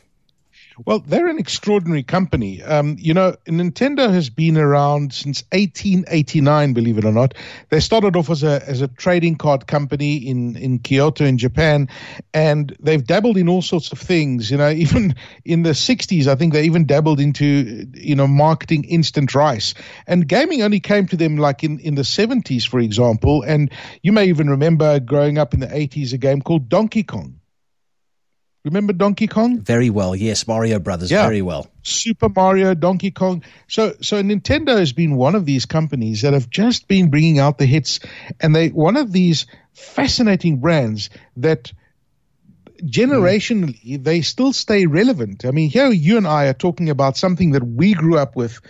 Well, 0.85 1.00
they're 1.00 1.28
an 1.28 1.38
extraordinary 1.38 2.05
company. 2.05 2.62
Um, 2.62 2.97
you 3.00 3.12
know, 3.12 3.35
Nintendo 3.47 4.12
has 4.12 4.31
been 4.31 4.57
around 4.57 5.12
since 5.12 5.43
1889, 5.50 6.73
believe 6.73 6.99
it 6.99 7.05
or 7.05 7.11
not. 7.11 7.35
They 7.71 7.81
started 7.81 8.14
off 8.14 8.31
as 8.31 8.45
a 8.45 8.62
as 8.69 8.81
a 8.81 8.88
trading 8.88 9.37
card 9.37 9.67
company 9.67 10.17
in 10.17 10.57
in 10.57 10.78
Kyoto 10.78 11.25
in 11.25 11.37
Japan, 11.37 11.88
and 12.33 12.76
they've 12.78 13.05
dabbled 13.05 13.37
in 13.37 13.49
all 13.49 13.62
sorts 13.62 13.90
of 13.90 13.99
things. 13.99 14.50
You 14.52 14.59
know, 14.59 14.71
even 14.85 15.17
in 15.45 15.64
the 15.64 15.71
60s, 15.71 16.28
I 16.28 16.37
think 16.37 16.52
they 16.52 16.64
even 16.64 16.87
dabbled 16.87 17.19
into 17.19 17.87
you 17.95 18.14
know 18.14 18.28
marketing 18.28 18.85
instant 18.85 19.35
rice. 19.35 19.75
And 20.07 20.28
gaming 20.28 20.62
only 20.62 20.81
came 20.81 21.09
to 21.09 21.17
them 21.17 21.38
like 21.38 21.64
in 21.64 21.81
in 21.81 21.97
the 21.97 22.02
70s, 22.02 22.69
for 22.69 22.78
example. 22.78 23.43
And 23.43 23.71
you 24.02 24.12
may 24.12 24.26
even 24.26 24.49
remember 24.49 25.00
growing 25.00 25.38
up 25.38 25.55
in 25.55 25.61
the 25.61 25.67
80s 25.67 26.12
a 26.12 26.19
game 26.19 26.40
called 26.40 26.69
Donkey 26.69 27.02
Kong 27.02 27.38
Remember 28.69 28.93
Donkey 28.93 29.29
Kong? 29.29 29.61
Very 29.61 29.89
well, 29.89 30.15
yes. 30.15 30.47
Mario 30.47 30.79
Brothers, 30.79 31.11
yeah. 31.11 31.23
very 31.23 31.41
well. 31.41 31.67
Super 31.83 32.29
Mario, 32.29 32.75
Donkey 32.75 33.11
Kong. 33.11 33.43
So, 33.67 33.95
so 34.03 34.23
Nintendo 34.23 34.79
has 34.79 34.93
been 34.93 35.17
one 35.17 35.35
of 35.35 35.47
these 35.47 35.65
companies 35.65 36.21
that 36.21 36.35
have 36.35 36.51
just 36.51 36.87
been 36.87 37.09
bringing 37.09 37.39
out 37.39 37.57
the 37.57 37.65
hits, 37.65 38.01
and 38.41 38.55
they 38.55 38.69
one 38.69 38.99
of 38.99 39.11
these 39.11 39.47
fascinating 39.73 40.59
brands 40.59 41.09
that 41.39 41.73
generationally 42.83 43.83
mm. 43.83 44.05
they 44.05 44.21
still 44.21 44.53
stay 44.53 44.85
relevant. 44.85 45.47
I 45.47 45.51
mean, 45.51 45.71
here 45.71 45.91
you 45.91 46.19
and 46.19 46.29
I 46.29 46.49
are 46.49 46.55
talking 46.55 46.91
about 46.91 47.17
something 47.17 47.53
that 47.53 47.65
we 47.65 47.95
grew 47.95 48.19
up 48.19 48.37
with 48.37 48.61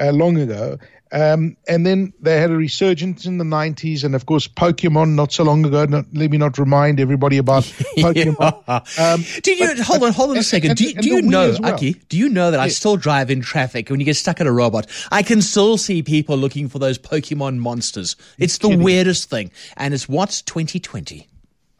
uh, 0.00 0.12
long 0.12 0.38
ago, 0.38 0.78
um, 1.12 1.56
and 1.66 1.86
then 1.86 2.12
they 2.20 2.38
had 2.38 2.50
a 2.50 2.56
resurgence 2.56 3.24
in 3.26 3.38
the 3.38 3.44
90s, 3.44 4.04
and 4.04 4.14
of 4.14 4.26
course, 4.26 4.46
Pokemon 4.46 5.14
not 5.14 5.32
so 5.32 5.44
long 5.44 5.64
ago. 5.64 5.84
Not, 5.84 6.06
let 6.12 6.30
me 6.30 6.38
not 6.38 6.58
remind 6.58 7.00
everybody 7.00 7.38
about 7.38 7.62
Pokemon. 7.98 8.62
yeah. 8.68 9.12
um, 9.12 9.24
do 9.42 9.52
you 9.52 9.66
but, 9.66 9.78
hold 9.78 10.02
on? 10.02 10.12
Hold 10.12 10.30
on 10.30 10.38
a 10.38 10.42
second. 10.42 10.70
And, 10.70 10.78
do, 10.78 10.88
and, 10.88 11.02
do 11.02 11.08
you 11.08 11.22
know, 11.22 11.54
well. 11.60 11.74
Aki? 11.74 11.94
Do 12.08 12.18
you 12.18 12.28
know 12.28 12.50
that 12.50 12.60
I 12.60 12.68
still 12.68 12.96
drive 12.96 13.30
in 13.30 13.40
traffic 13.40 13.88
when 13.88 14.00
you 14.00 14.06
get 14.06 14.16
stuck 14.16 14.40
at 14.40 14.46
a 14.46 14.52
robot? 14.52 14.86
I 15.10 15.22
can 15.22 15.40
still 15.40 15.78
see 15.78 16.02
people 16.02 16.36
looking 16.36 16.68
for 16.68 16.78
those 16.78 16.98
Pokemon 16.98 17.58
monsters. 17.58 18.16
It's 18.38 18.58
the 18.58 18.68
kidding. 18.68 18.84
weirdest 18.84 19.30
thing, 19.30 19.50
and 19.76 19.94
it's 19.94 20.08
what's 20.08 20.42
2020. 20.42 21.26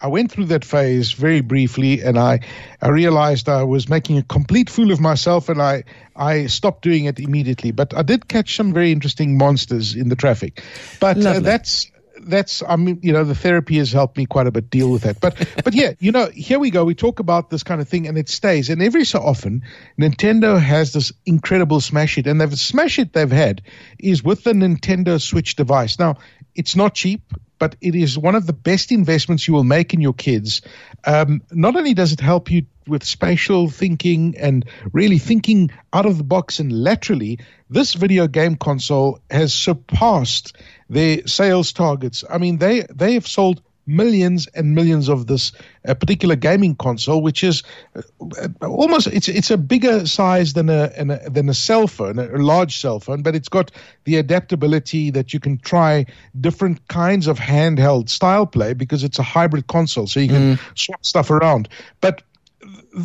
I 0.00 0.06
went 0.06 0.30
through 0.30 0.46
that 0.46 0.64
phase 0.64 1.12
very 1.12 1.40
briefly, 1.40 2.02
and 2.02 2.18
I, 2.18 2.40
I 2.80 2.88
realized 2.88 3.48
I 3.48 3.64
was 3.64 3.88
making 3.88 4.18
a 4.18 4.22
complete 4.22 4.70
fool 4.70 4.92
of 4.92 5.00
myself, 5.00 5.48
and 5.48 5.60
I, 5.60 5.84
I 6.14 6.46
stopped 6.46 6.82
doing 6.82 7.06
it 7.06 7.18
immediately. 7.18 7.72
But 7.72 7.96
I 7.96 8.02
did 8.02 8.28
catch 8.28 8.54
some 8.54 8.72
very 8.72 8.92
interesting 8.92 9.36
monsters 9.36 9.96
in 9.96 10.08
the 10.08 10.16
traffic. 10.16 10.62
But 11.00 11.24
uh, 11.24 11.40
that's 11.40 11.90
that's 12.20 12.64
I 12.66 12.76
mean 12.76 12.98
you 13.02 13.12
know 13.12 13.22
the 13.24 13.34
therapy 13.34 13.78
has 13.78 13.92
helped 13.92 14.16
me 14.16 14.26
quite 14.26 14.46
a 14.46 14.50
bit 14.50 14.70
deal 14.70 14.90
with 14.90 15.02
that. 15.02 15.20
But 15.20 15.48
but 15.64 15.74
yeah, 15.74 15.94
you 15.98 16.12
know 16.12 16.26
here 16.26 16.60
we 16.60 16.70
go. 16.70 16.84
We 16.84 16.94
talk 16.94 17.18
about 17.18 17.50
this 17.50 17.64
kind 17.64 17.80
of 17.80 17.88
thing, 17.88 18.06
and 18.06 18.16
it 18.16 18.28
stays. 18.28 18.70
And 18.70 18.80
every 18.80 19.04
so 19.04 19.20
often, 19.20 19.64
Nintendo 19.98 20.60
has 20.60 20.92
this 20.92 21.12
incredible 21.26 21.80
smash 21.80 22.16
hit, 22.16 22.28
and 22.28 22.40
the 22.40 22.56
smash 22.56 22.96
hit 22.96 23.12
they've 23.12 23.30
had 23.30 23.62
is 23.98 24.22
with 24.22 24.44
the 24.44 24.52
Nintendo 24.52 25.20
Switch 25.20 25.56
device. 25.56 25.98
Now 25.98 26.18
it's 26.54 26.76
not 26.76 26.94
cheap 26.94 27.22
but 27.58 27.76
it 27.80 27.94
is 27.94 28.18
one 28.18 28.34
of 28.34 28.46
the 28.46 28.52
best 28.52 28.92
investments 28.92 29.46
you 29.46 29.54
will 29.54 29.64
make 29.64 29.94
in 29.94 30.00
your 30.00 30.12
kids. 30.12 30.62
Um, 31.04 31.42
not 31.50 31.76
only 31.76 31.94
does 31.94 32.12
it 32.12 32.20
help 32.20 32.50
you 32.50 32.66
with 32.86 33.04
spatial 33.04 33.68
thinking 33.68 34.36
and 34.38 34.64
really 34.92 35.18
thinking 35.18 35.70
out 35.92 36.06
of 36.06 36.18
the 36.18 36.24
box 36.24 36.58
and 36.58 36.72
laterally, 36.72 37.38
this 37.70 37.94
video 37.94 38.26
game 38.26 38.56
console 38.56 39.20
has 39.30 39.52
surpassed 39.52 40.56
their 40.88 41.26
sales 41.26 41.72
targets. 41.72 42.24
I 42.28 42.38
mean, 42.38 42.58
they 42.58 42.86
they 42.94 43.14
have 43.14 43.26
sold 43.26 43.62
millions 43.88 44.46
and 44.48 44.74
millions 44.74 45.08
of 45.08 45.26
this 45.26 45.52
uh, 45.88 45.94
particular 45.94 46.36
gaming 46.36 46.76
console, 46.76 47.22
which 47.22 47.42
is 47.42 47.62
uh, 47.96 48.48
almost 48.62 49.06
it's 49.08 49.28
it's 49.28 49.50
a 49.50 49.56
bigger 49.56 50.06
size 50.06 50.52
than 50.52 50.68
a, 50.68 50.92
a, 50.98 51.30
than 51.30 51.48
a 51.48 51.54
cell 51.54 51.86
phone, 51.86 52.18
a 52.18 52.38
large 52.38 52.76
cell 52.76 53.00
phone, 53.00 53.22
but 53.22 53.34
it's 53.34 53.48
got 53.48 53.70
the 54.04 54.16
adaptability 54.16 55.10
that 55.10 55.32
you 55.32 55.40
can 55.40 55.58
try 55.58 56.04
different 56.40 56.86
kinds 56.88 57.26
of 57.26 57.38
handheld 57.38 58.08
style 58.08 58.46
play 58.46 58.74
because 58.74 59.02
it's 59.02 59.18
a 59.18 59.22
hybrid 59.22 59.66
console, 59.66 60.06
so 60.06 60.20
you 60.20 60.28
can 60.28 60.56
mm. 60.56 60.78
swap 60.78 61.04
stuff 61.04 61.30
around. 61.30 61.68
But 62.00 62.22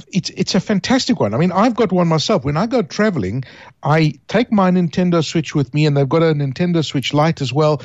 it's 0.07 0.29
it's 0.31 0.55
a 0.55 0.59
fantastic 0.59 1.19
one. 1.19 1.33
I 1.33 1.37
mean, 1.37 1.51
I've 1.51 1.75
got 1.75 1.91
one 1.91 2.07
myself. 2.07 2.43
When 2.43 2.57
I 2.57 2.65
go 2.65 2.81
traveling, 2.81 3.43
I 3.83 4.13
take 4.27 4.51
my 4.51 4.71
Nintendo 4.71 5.23
Switch 5.23 5.53
with 5.53 5.73
me, 5.73 5.85
and 5.85 5.95
they've 5.95 6.09
got 6.09 6.23
a 6.23 6.33
Nintendo 6.33 6.83
Switch 6.83 7.13
Lite 7.13 7.41
as 7.41 7.53
well. 7.53 7.81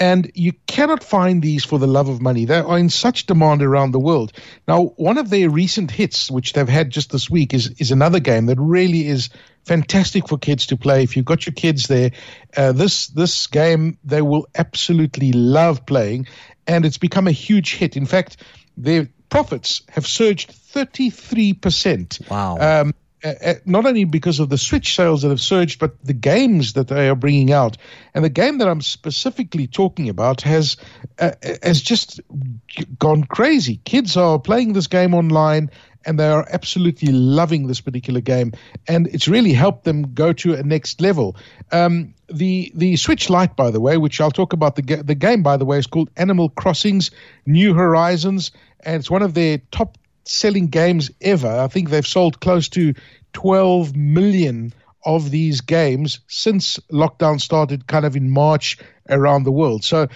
And 0.00 0.32
you 0.34 0.52
cannot 0.66 1.04
find 1.04 1.40
these 1.40 1.64
for 1.64 1.78
the 1.78 1.86
love 1.86 2.08
of 2.08 2.20
money. 2.20 2.44
They 2.44 2.58
are 2.58 2.78
in 2.78 2.90
such 2.90 3.26
demand 3.26 3.62
around 3.62 3.92
the 3.92 4.00
world. 4.00 4.32
Now, 4.66 4.86
one 4.96 5.16
of 5.16 5.30
their 5.30 5.48
recent 5.48 5.92
hits, 5.92 6.28
which 6.28 6.54
they've 6.54 6.68
had 6.68 6.90
just 6.90 7.12
this 7.12 7.30
week, 7.30 7.54
is 7.54 7.68
is 7.78 7.92
another 7.92 8.20
game 8.20 8.46
that 8.46 8.58
really 8.58 9.06
is 9.06 9.28
fantastic 9.64 10.26
for 10.28 10.38
kids 10.38 10.66
to 10.66 10.76
play. 10.76 11.04
If 11.04 11.16
you've 11.16 11.24
got 11.24 11.46
your 11.46 11.54
kids 11.54 11.86
there, 11.86 12.10
uh, 12.56 12.72
this 12.72 13.06
this 13.08 13.46
game 13.46 13.98
they 14.04 14.22
will 14.22 14.48
absolutely 14.56 15.32
love 15.32 15.86
playing, 15.86 16.26
and 16.66 16.84
it's 16.84 16.98
become 16.98 17.28
a 17.28 17.32
huge 17.32 17.74
hit. 17.74 17.96
In 17.96 18.06
fact, 18.06 18.38
their 18.76 19.08
profits 19.32 19.80
have 19.88 20.06
surged 20.06 20.50
33%. 20.74 22.28
Wow. 22.28 22.58
Um, 22.58 22.94
not 23.64 23.86
only 23.86 24.04
because 24.04 24.40
of 24.40 24.50
the 24.50 24.58
Switch 24.58 24.94
sales 24.94 25.22
that 25.22 25.30
have 25.30 25.40
surged, 25.40 25.80
but 25.80 25.94
the 26.04 26.12
games 26.12 26.74
that 26.74 26.88
they 26.88 27.08
are 27.08 27.14
bringing 27.14 27.50
out. 27.50 27.78
And 28.12 28.22
the 28.22 28.28
game 28.28 28.58
that 28.58 28.68
I'm 28.68 28.82
specifically 28.82 29.66
talking 29.66 30.10
about 30.10 30.42
has 30.42 30.76
uh, 31.18 31.30
has 31.62 31.80
just 31.80 32.20
gone 32.98 33.24
crazy. 33.24 33.80
Kids 33.84 34.18
are 34.18 34.38
playing 34.38 34.74
this 34.74 34.88
game 34.88 35.14
online, 35.14 35.70
and 36.04 36.18
they 36.18 36.28
are 36.28 36.46
absolutely 36.50 37.12
loving 37.12 37.66
this 37.66 37.80
particular 37.80 38.20
game. 38.20 38.52
And 38.88 39.06
it's 39.08 39.28
really 39.28 39.52
helped 39.52 39.84
them 39.84 40.14
go 40.14 40.32
to 40.34 40.54
a 40.54 40.62
next 40.62 41.00
level. 41.00 41.36
Um, 41.70 42.14
the 42.28 42.72
the 42.74 42.96
Switch 42.96 43.28
Lite, 43.30 43.56
by 43.56 43.70
the 43.70 43.80
way, 43.80 43.96
which 43.96 44.20
I'll 44.20 44.30
talk 44.30 44.52
about 44.52 44.76
the 44.76 44.82
ga- 44.82 45.02
the 45.02 45.14
game, 45.14 45.42
by 45.42 45.56
the 45.56 45.64
way, 45.64 45.78
is 45.78 45.86
called 45.86 46.10
Animal 46.16 46.48
Crossings: 46.48 47.10
New 47.46 47.74
Horizons, 47.74 48.50
and 48.80 48.96
it's 48.96 49.10
one 49.10 49.22
of 49.22 49.34
their 49.34 49.58
top 49.70 49.98
selling 50.24 50.68
games 50.68 51.10
ever. 51.20 51.48
I 51.48 51.68
think 51.68 51.90
they've 51.90 52.06
sold 52.06 52.40
close 52.40 52.68
to 52.70 52.94
12 53.32 53.96
million 53.96 54.72
of 55.04 55.30
these 55.30 55.60
games 55.60 56.20
since 56.28 56.78
lockdown 56.92 57.40
started 57.40 57.86
kind 57.86 58.04
of 58.04 58.16
in 58.16 58.30
March 58.30 58.78
around 59.08 59.44
the 59.44 59.52
world. 59.52 59.82
So 59.84 60.08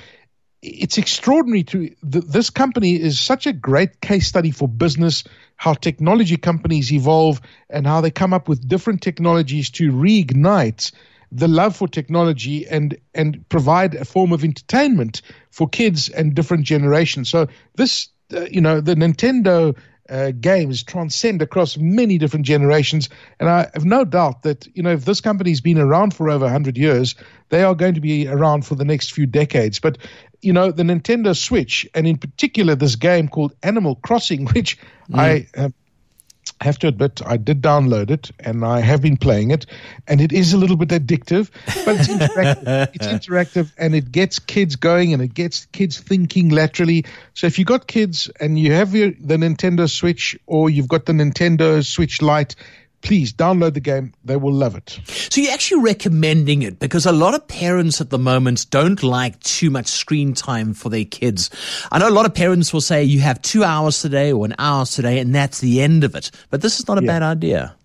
it's 0.63 0.99
extraordinary 0.99 1.65
to 1.65 1.91
this 2.03 2.51
company 2.51 3.01
is 3.01 3.21
such 3.21 3.47
a 3.47 3.53
great 3.53 4.01
case 4.01 4.27
study 4.27 4.51
for 4.51 4.69
business 4.69 5.25
how 5.57 5.75
technology 5.75 6.37
companies 6.37 6.93
evolve 6.93 7.41
and 7.71 7.87
how 7.87 8.01
they 8.01 8.11
come 8.11 8.33
up 8.33 8.49
with 8.49 8.69
different 8.69 9.03
technologies 9.03 9.71
to 9.71 9.91
reignite 9.93 10.93
the 11.33 11.49
love 11.49 11.75
for 11.75 11.89
technology 11.89 12.67
and 12.69 12.97
and 13.15 13.47
provide 13.49 13.95
a 13.95 14.05
form 14.05 14.33
of 14.33 14.45
entertainment 14.45 15.23
for 15.51 15.69
kids 15.69 16.09
and 16.09 16.35
different 16.35 16.65
generations. 16.65 17.29
So 17.29 17.49
this 17.75 18.09
uh, 18.35 18.47
you 18.51 18.61
know 18.61 18.81
the 18.81 18.95
Nintendo 18.95 19.77
uh, 20.09 20.33
games 20.41 20.83
transcend 20.83 21.43
across 21.43 21.77
many 21.77 22.19
different 22.19 22.47
generations. 22.47 23.09
And 23.41 23.49
I 23.49 23.69
have 23.75 23.85
no 23.85 24.05
doubt 24.05 24.43
that, 24.43 24.67
you 24.75 24.83
know, 24.83 24.93
if 24.93 25.05
this 25.05 25.21
company's 25.21 25.61
been 25.61 25.79
around 25.79 26.15
for 26.15 26.31
over 26.31 26.45
100 26.45 26.77
years, 26.77 27.15
they 27.49 27.63
are 27.63 27.75
going 27.75 27.95
to 27.95 28.01
be 28.01 28.29
around 28.29 28.67
for 28.67 28.75
the 28.75 28.85
next 28.85 29.13
few 29.13 29.27
decades. 29.27 29.79
But, 29.81 29.99
you 30.41 30.53
know, 30.53 30.71
the 30.71 30.83
Nintendo 30.83 31.37
Switch, 31.37 31.87
and 31.95 32.07
in 32.07 32.19
particular 32.19 32.75
this 32.75 32.97
game 32.97 33.29
called 33.29 33.55
Animal 33.63 33.97
Crossing, 33.97 34.47
which 34.55 34.79
mm. 35.11 35.19
I 35.19 35.73
have 36.61 36.77
have 36.77 36.81
to 36.81 36.89
admit, 36.89 37.23
I 37.25 37.37
did 37.37 37.63
download 37.63 38.11
it 38.11 38.31
and 38.41 38.65
I 38.65 38.81
have 38.81 39.01
been 39.01 39.17
playing 39.17 39.51
it, 39.51 39.67
and 40.07 40.21
it 40.21 40.33
is 40.33 40.53
a 40.53 40.57
little 40.57 40.77
bit 40.77 40.89
addictive, 40.89 41.51
but 41.85 41.97
it's 41.97 42.09
interactive. 42.09 42.91
it's 42.95 43.07
interactive 43.27 43.73
and 43.79 43.95
it 43.95 44.13
gets 44.13 44.39
kids 44.39 44.77
going 44.77 45.13
and 45.13 45.23
it 45.23 45.35
gets 45.35 45.67
kids 45.67 45.99
thinking 45.99 46.51
laterally. 46.51 47.05
So 47.35 47.47
if 47.47 47.59
you've 47.59 47.69
got 47.69 47.87
kids 47.87 48.31
and 48.41 48.59
you 48.59 48.73
have 48.73 48.95
your, 48.95 49.13
the 49.13 49.37
Nintendo 49.37 49.91
Switch 49.91 50.39
or 50.47 50.71
you've 50.71 50.89
got 50.89 51.07
the 51.07 51.13
Nintendo 51.13 51.85
Switch 51.85 52.23
Lite, 52.23 52.57
please 53.03 53.33
download 53.33 53.75
the 53.75 53.81
game. 53.81 54.13
They 54.25 54.37
will 54.37 54.53
love 54.53 54.75
it. 54.75 54.99
So 55.07 55.41
you're 55.41 55.53
actually 55.53 55.83
recommending 55.83 56.63
it 56.63 56.79
because 56.79 57.07
a 57.07 57.13
lot 57.13 57.35
of 57.35 57.47
parents 57.47 58.01
at 58.01 58.11
the 58.11 58.19
moment 58.19 58.69
don't 58.71 59.03
like 59.03 59.39
too 59.41 59.71
much 59.71 59.87
screen 59.87 60.35
time 60.35 60.75
for 60.75 60.89
their 60.89 61.05
kids. 61.05 61.51
I 61.93 61.99
know 61.99 62.09
a 62.09 62.11
lot 62.11 62.27
of 62.27 62.35
parents 62.35 62.73
will 62.73 62.81
say 62.81 63.05
you 63.05 63.21
have 63.21 63.41
two 63.43 63.63
hours 63.63 64.01
today 64.01 64.33
or 64.33 64.45
an 64.45 64.55
hour 64.59 64.87
today 64.87 65.19
and 65.19 65.35
that's 65.35 65.61
the 65.61 65.81
end 65.83 66.05
of 66.05 66.15
it. 66.15 66.31
But 66.51 66.63
this 66.63 66.81
is 66.81 66.89
not 66.89 66.99
a 66.99 67.03
yeah. 67.03 67.07
bad 67.07 67.23
idea. 67.23 67.76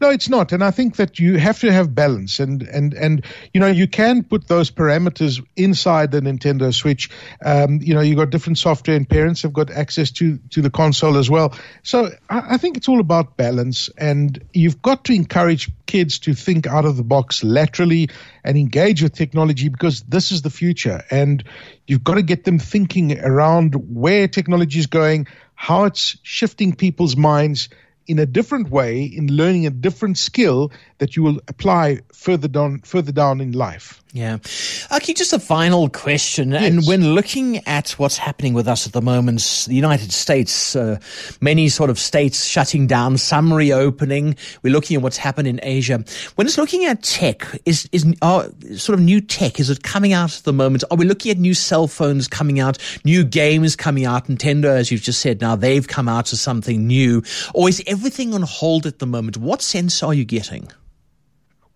No, 0.00 0.10
it's 0.10 0.28
not, 0.28 0.52
and 0.52 0.62
I 0.62 0.70
think 0.70 0.96
that 0.96 1.18
you 1.18 1.38
have 1.38 1.60
to 1.60 1.72
have 1.72 1.94
balance, 1.94 2.40
and 2.40 2.62
and 2.62 2.94
and 2.94 3.24
you 3.52 3.60
know 3.60 3.66
you 3.66 3.86
can 3.88 4.22
put 4.22 4.48
those 4.48 4.70
parameters 4.70 5.44
inside 5.56 6.10
the 6.10 6.20
Nintendo 6.20 6.74
Switch. 6.74 7.10
Um, 7.44 7.80
you 7.82 7.94
know, 7.94 8.00
you've 8.00 8.18
got 8.18 8.30
different 8.30 8.58
software, 8.58 8.96
and 8.96 9.08
parents 9.08 9.42
have 9.42 9.52
got 9.52 9.70
access 9.70 10.10
to 10.12 10.38
to 10.50 10.62
the 10.62 10.70
console 10.70 11.16
as 11.16 11.30
well. 11.30 11.54
So 11.82 12.10
I, 12.28 12.54
I 12.54 12.56
think 12.58 12.76
it's 12.76 12.88
all 12.88 13.00
about 13.00 13.36
balance, 13.36 13.88
and 13.98 14.42
you've 14.52 14.82
got 14.82 15.04
to 15.04 15.12
encourage 15.12 15.70
kids 15.86 16.18
to 16.20 16.34
think 16.34 16.66
out 16.66 16.84
of 16.84 16.96
the 16.96 17.04
box 17.04 17.42
laterally 17.42 18.10
and 18.44 18.56
engage 18.56 19.02
with 19.02 19.14
technology 19.14 19.68
because 19.68 20.02
this 20.02 20.32
is 20.32 20.42
the 20.42 20.50
future, 20.50 21.02
and 21.10 21.42
you've 21.86 22.04
got 22.04 22.14
to 22.14 22.22
get 22.22 22.44
them 22.44 22.58
thinking 22.58 23.18
around 23.18 23.74
where 23.74 24.28
technology 24.28 24.78
is 24.78 24.86
going, 24.86 25.26
how 25.54 25.84
it's 25.84 26.16
shifting 26.22 26.74
people's 26.74 27.16
minds 27.16 27.68
in 28.08 28.18
a 28.18 28.26
different 28.26 28.70
way 28.70 29.04
in 29.04 29.30
learning 29.30 29.66
a 29.66 29.70
different 29.70 30.16
skill 30.18 30.72
that 30.98 31.16
you 31.16 31.22
will 31.22 31.40
apply 31.48 32.00
further 32.12 32.48
down 32.48 32.80
further 32.80 33.12
down 33.12 33.40
in 33.40 33.52
life. 33.52 34.02
Yeah. 34.12 34.38
Okay, 34.90 35.12
just 35.12 35.32
a 35.32 35.38
final 35.38 35.88
question. 35.90 36.52
Yes. 36.52 36.62
And 36.64 36.86
when 36.86 37.12
looking 37.14 37.58
at 37.66 37.90
what's 37.92 38.16
happening 38.16 38.54
with 38.54 38.66
us 38.66 38.86
at 38.86 38.94
the 38.94 39.02
moment, 39.02 39.66
the 39.68 39.74
United 39.74 40.12
States, 40.12 40.74
uh, 40.74 40.98
many 41.40 41.68
sort 41.68 41.90
of 41.90 41.98
states 41.98 42.46
shutting 42.46 42.86
down, 42.86 43.18
some 43.18 43.52
reopening. 43.52 44.34
We're 44.62 44.72
looking 44.72 44.96
at 44.96 45.02
what's 45.02 45.18
happened 45.18 45.46
in 45.46 45.60
Asia. 45.62 46.02
When 46.36 46.46
it's 46.46 46.56
looking 46.56 46.86
at 46.86 47.02
tech, 47.02 47.46
is, 47.66 47.88
is 47.92 48.10
uh, 48.22 48.48
sort 48.76 48.98
of 48.98 49.04
new 49.04 49.20
tech, 49.20 49.60
is 49.60 49.68
it 49.68 49.82
coming 49.82 50.14
out 50.14 50.36
at 50.38 50.44
the 50.44 50.54
moment? 50.54 50.84
Are 50.90 50.96
we 50.96 51.04
looking 51.04 51.30
at 51.30 51.38
new 51.38 51.54
cell 51.54 51.86
phones 51.86 52.28
coming 52.28 52.60
out, 52.60 52.78
new 53.04 53.24
games 53.24 53.76
coming 53.76 54.06
out? 54.06 54.26
Nintendo, 54.26 54.68
as 54.68 54.90
you've 54.90 55.02
just 55.02 55.20
said, 55.20 55.42
now 55.42 55.54
they've 55.54 55.86
come 55.86 56.08
out 56.08 56.26
to 56.26 56.36
something 56.36 56.86
new. 56.86 57.22
Or 57.54 57.68
is 57.68 57.82
everything 57.86 58.32
on 58.32 58.42
hold 58.42 58.86
at 58.86 59.00
the 59.00 59.06
moment? 59.06 59.36
What 59.36 59.60
sense 59.60 60.02
are 60.02 60.14
you 60.14 60.24
getting? 60.24 60.70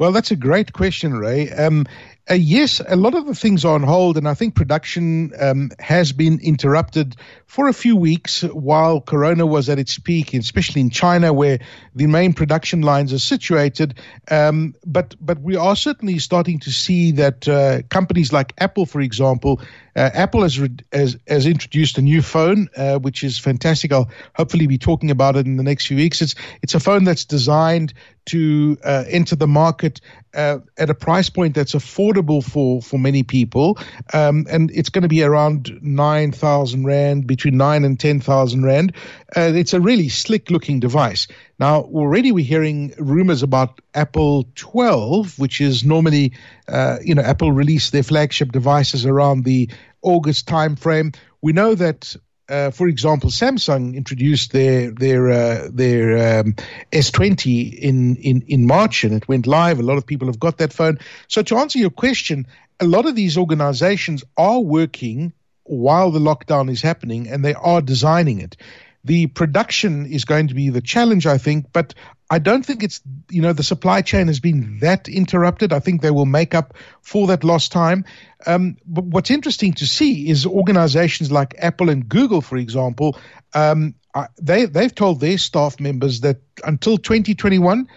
Well, 0.03 0.11
that's 0.11 0.33
a 0.33 0.37
great 0.37 0.73
question, 0.73 1.17
Ray. 1.17 1.49
Um, 1.51 1.87
uh, 2.29 2.35
yes, 2.35 2.83
a 2.89 2.97
lot 2.97 3.15
of 3.15 3.27
the 3.27 3.37
things 3.37 3.65
are 3.65 3.77
on 3.77 3.85
hold, 3.85 4.17
and 4.17 4.27
I 4.27 4.35
think 4.35 4.57
production 4.57 5.31
um, 5.41 5.71
has 5.79 6.11
been 6.11 6.41
interrupted 6.41 7.15
for 7.47 7.69
a 7.69 7.73
few 7.73 7.95
weeks 7.95 8.43
while 8.43 9.01
Corona 9.01 9.47
was 9.47 9.69
at 9.69 9.79
its 9.79 10.01
peak, 10.01 10.35
especially 10.35 10.81
in 10.81 10.91
China, 10.91 11.33
where 11.33 11.61
the 11.95 12.09
main 12.09 12.33
production 12.33 12.83
lines 12.83 13.13
are 13.13 13.21
situated. 13.21 13.95
Um, 14.29 14.75
but 14.85 15.15
but 15.21 15.41
we 15.41 15.55
are 15.55 15.77
certainly 15.77 16.19
starting 16.19 16.59
to 16.61 16.73
see 16.73 17.13
that 17.13 17.47
uh, 17.47 17.83
companies 17.89 18.33
like 18.33 18.55
Apple, 18.59 18.87
for 18.87 19.01
example, 19.01 19.61
uh, 19.97 20.11
Apple 20.15 20.43
has, 20.43 20.59
re- 20.59 20.77
has, 20.93 21.17
has 21.27 21.47
introduced 21.47 21.99
a 21.99 22.03
new 22.03 22.23
phone, 22.23 22.69
uh, 22.77 22.99
which 22.99 23.23
is 23.23 23.39
fantastic. 23.39 23.93
I'll 23.93 24.11
hopefully 24.35 24.67
be 24.67 24.79
talking 24.79 25.11
about 25.11 25.37
it 25.37 25.47
in 25.47 25.57
the 25.57 25.63
next 25.63 25.87
few 25.87 25.97
weeks. 25.97 26.23
It's 26.23 26.35
it's 26.63 26.75
a 26.75 26.81
phone 26.81 27.05
that's 27.05 27.25
designed 27.25 27.95
to 28.27 28.79
uh, 28.85 29.05
enter 29.09 29.37
the 29.37 29.49
market 29.49 30.01
uh, 30.35 30.59
at 30.79 30.89
a 30.89 30.95
price 30.95 31.29
point 31.29 31.55
that's 31.55 31.75
affordable 31.75 32.43
for 32.43 32.81
for 32.81 32.99
many 32.99 33.23
people, 33.23 33.79
um, 34.13 34.47
and 34.51 34.71
it's 34.71 34.89
going 34.89 35.03
to 35.03 35.09
be 35.09 35.23
around 35.23 35.79
nine 35.83 36.33
thousand 36.33 36.87
rand, 36.87 37.27
between 37.27 37.57
nine 37.57 37.85
and 37.85 37.99
ten 37.99 38.21
thousand 38.21 38.65
rand. 38.65 38.95
Uh, 39.35 39.53
it's 39.55 39.73
a 39.73 39.81
really 39.81 40.09
slick 40.09 40.51
looking 40.51 40.79
device. 40.79 41.27
Now, 41.59 41.83
already 41.83 42.33
we're 42.33 42.45
hearing 42.45 42.95
rumors 42.99 43.43
about 43.43 43.81
Apple 43.95 44.47
12, 44.55 45.39
which 45.39 45.61
is 45.61 45.85
normally, 45.85 46.35
uh, 46.69 46.99
you 47.03 47.15
know, 47.15 47.23
Apple 47.23 47.51
release 47.51 47.91
their 47.91 48.03
flagship 48.03 48.53
devices 48.53 49.07
around 49.07 49.45
the 49.45 49.71
August 50.03 50.47
timeframe. 50.47 51.17
We 51.41 51.53
know 51.53 51.75
that 51.75 52.15
uh, 52.49 52.71
for 52.71 52.87
example, 52.87 53.31
Samsung 53.31 53.95
introduced 53.95 54.53
their 54.53 54.91
their 54.91 55.31
uh, 55.31 55.69
their 55.73 56.41
um, 56.41 56.55
S20 56.93 57.73
in, 57.73 58.17
in 58.17 58.43
in 58.43 58.67
March, 58.67 59.05
and 59.05 59.15
it 59.15 59.27
went 59.27 59.47
live. 59.47 59.79
A 59.79 59.83
lot 59.83 59.97
of 59.97 60.07
people 60.07 60.27
have 60.27 60.39
got 60.39 60.59
that 60.59 60.73
phone. 60.73 60.99
So 61.29 61.43
to 61.43 61.57
answer 61.57 61.79
your 61.79 61.91
question, 61.91 62.47
a 62.79 62.85
lot 62.85 63.07
of 63.07 63.15
these 63.15 63.39
organizations 63.39 64.25
are 64.37 64.61
working 64.61 65.33
while 65.63 66.11
the 66.11 66.19
lockdown 66.19 66.71
is 66.71 66.83
happening, 66.83 67.29
and 67.29 67.45
they 67.45 67.55
are 67.55 67.81
designing 67.81 68.41
it. 68.41 68.57
The 69.05 69.27
production 69.27 70.07
is 70.07 70.25
going 70.25 70.49
to 70.49 70.55
be 70.55 70.71
the 70.71 70.81
challenge, 70.81 71.27
I 71.27 71.39
think, 71.39 71.67
but 71.73 71.95
I 72.31 72.39
don't 72.39 72.65
think 72.65 72.83
it's, 72.83 73.01
you 73.31 73.43
know, 73.43 73.53
the 73.53 73.63
supply 73.63 74.01
chain 74.01 74.29
has 74.29 74.41
been 74.41 74.79
that 74.79 75.09
interrupted. 75.09 75.73
I 75.73 75.81
think 75.81 76.01
they 76.01 76.11
will 76.11 76.25
make 76.25 76.55
up 76.55 76.75
for 77.03 77.27
that 77.27 77.45
lost 77.45 77.73
time. 77.73 78.05
Um, 78.47 78.77
but 78.87 79.05
what's 79.05 79.31
interesting 79.31 79.75
to 79.75 79.87
see 79.87 80.31
is 80.31 80.47
organizations 80.47 81.31
like 81.31 81.55
Apple 81.59 81.91
and 81.91 82.09
Google, 82.09 82.41
for 82.41 82.57
example, 82.57 83.19
um, 83.55 83.95
they, 84.41 84.67
they've 84.67 84.95
told 84.95 85.21
their 85.21 85.37
staff 85.37 85.81
members 85.81 86.21
that 86.21 86.41
until 86.65 86.97
2021, 86.97 87.89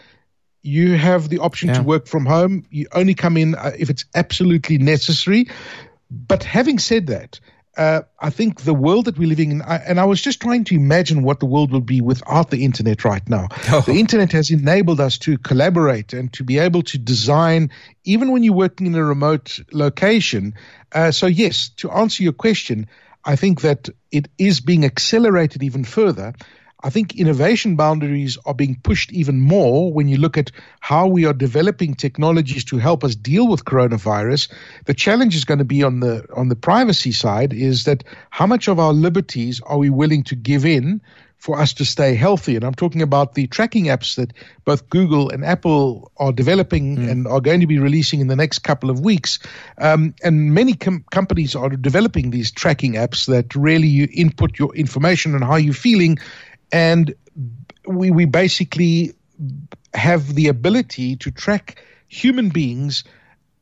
you 0.64 0.98
have 0.98 1.30
the 1.30 1.40
option 1.40 1.70
yeah. 1.70 1.76
to 1.76 1.84
work 1.84 2.08
from 2.08 2.26
home. 2.26 2.66
You 2.70 2.88
only 2.92 3.14
come 3.14 3.38
in 3.38 3.56
uh, 3.56 3.72
if 3.78 3.90
it's 3.90 4.06
absolutely 4.16 4.80
necessary. 4.80 5.48
But 6.10 6.44
having 6.44 6.80
said 6.80 7.08
that, 7.08 7.40
uh, 7.78 8.02
I 8.20 8.30
think 8.30 8.62
the 8.62 8.74
world 8.74 9.06
that 9.06 9.18
we're 9.18 9.28
living 9.28 9.52
in, 9.52 9.62
I, 9.62 9.78
and 9.78 10.00
I 10.00 10.06
was 10.06 10.22
just 10.22 10.42
trying 10.42 10.64
to 10.66 10.76
imagine 10.76 11.24
what 11.24 11.40
the 11.40 11.46
world 11.46 11.72
would 11.72 11.86
be 11.86 12.02
without 12.02 12.50
the 12.50 12.64
internet 12.64 13.04
right 13.06 13.28
now. 13.28 13.48
Oh. 13.68 13.82
The 13.82 14.00
internet 14.00 14.32
has 14.34 14.52
enabled 14.52 15.00
us 15.00 15.18
to 15.20 15.38
collaborate 15.40 16.14
and 16.14 16.32
to 16.34 16.44
be 16.44 16.60
able 16.60 16.84
to 16.84 16.98
design, 17.00 17.72
even 18.04 18.32
when 18.32 18.44
you're 18.44 18.54
working 18.54 18.88
in 18.88 18.96
a 18.96 19.04
remote 19.04 19.60
location. 19.72 20.54
Uh, 20.92 21.12
so, 21.12 21.26
yes, 21.26 21.70
to 21.78 21.90
answer 21.90 22.22
your 22.24 22.32
question, 22.32 22.88
I 23.26 23.36
think 23.36 23.62
that 23.62 23.90
it 24.12 24.30
is 24.38 24.62
being 24.62 24.86
accelerated 24.86 25.64
even 25.64 25.84
further. 25.84 26.36
I 26.86 26.92
think 26.92 27.16
innovation 27.16 27.78
boundaries 27.78 28.38
are 28.46 28.54
being 28.54 28.80
pushed 28.84 29.12
even 29.12 29.42
more 29.42 29.92
when 29.92 30.08
you 30.08 30.18
look 30.18 30.38
at 30.38 30.52
how 30.82 31.08
we 31.08 31.26
are 31.26 31.34
developing 31.34 31.96
technologies 31.96 32.64
to 32.66 32.78
help 32.78 33.04
us 33.04 33.16
deal 33.16 33.48
with 33.48 33.66
coronavirus. 33.66 34.54
The 34.86 34.94
challenge 34.94 35.36
is 35.36 35.46
going 35.46 35.58
to 35.58 35.66
be 35.66 35.82
on 35.82 36.00
the 36.00 36.28
on 36.36 36.50
the 36.50 36.56
privacy 36.56 37.12
side 37.12 37.54
is 37.54 37.86
that 37.86 38.04
how 38.30 38.46
much 38.46 38.68
of 38.68 38.80
our 38.80 38.94
liberties 38.94 39.62
are 39.62 39.80
we 39.80 39.90
willing 39.90 40.26
to 40.26 40.36
give 40.36 40.64
in 40.64 41.02
for 41.40 41.60
us 41.60 41.74
to 41.74 41.86
stay 41.86 42.14
healthy. 42.14 42.56
And 42.56 42.64
I'm 42.64 42.76
talking 42.76 43.02
about 43.02 43.34
the 43.34 43.48
tracking 43.48 43.86
apps 43.86 44.16
that 44.16 44.32
both 44.64 44.88
Google 44.90 45.30
and 45.30 45.44
Apple 45.44 46.12
are 46.18 46.32
developing 46.32 46.98
mm. 46.98 47.10
and 47.10 47.28
are 47.28 47.42
going 47.42 47.62
to 47.62 47.68
be 47.68 47.80
releasing 47.80 48.20
in 48.20 48.28
the 48.28 48.36
next 48.36 48.60
couple 48.60 48.90
of 48.90 49.00
weeks. 49.00 49.40
Um, 49.80 50.14
and 50.24 50.54
many 50.54 50.74
com- 50.74 51.04
companies 51.12 51.56
are 51.56 51.70
developing 51.70 52.30
these 52.30 52.52
tracking 52.52 52.94
apps 52.94 53.26
that 53.26 53.56
really 53.56 53.88
you 53.88 54.08
input 54.12 54.58
your 54.58 54.76
information 54.76 55.34
and 55.36 55.44
how 55.44 55.56
you're 55.56 55.74
feeling 55.74 56.18
and 56.72 57.14
we 57.88 58.12
we 58.12 58.26
basically 58.26 59.14
have 59.94 60.34
the 60.34 60.48
ability 60.48 61.16
to 61.18 61.32
track 61.32 61.84
human 62.08 62.50
beings 62.50 63.04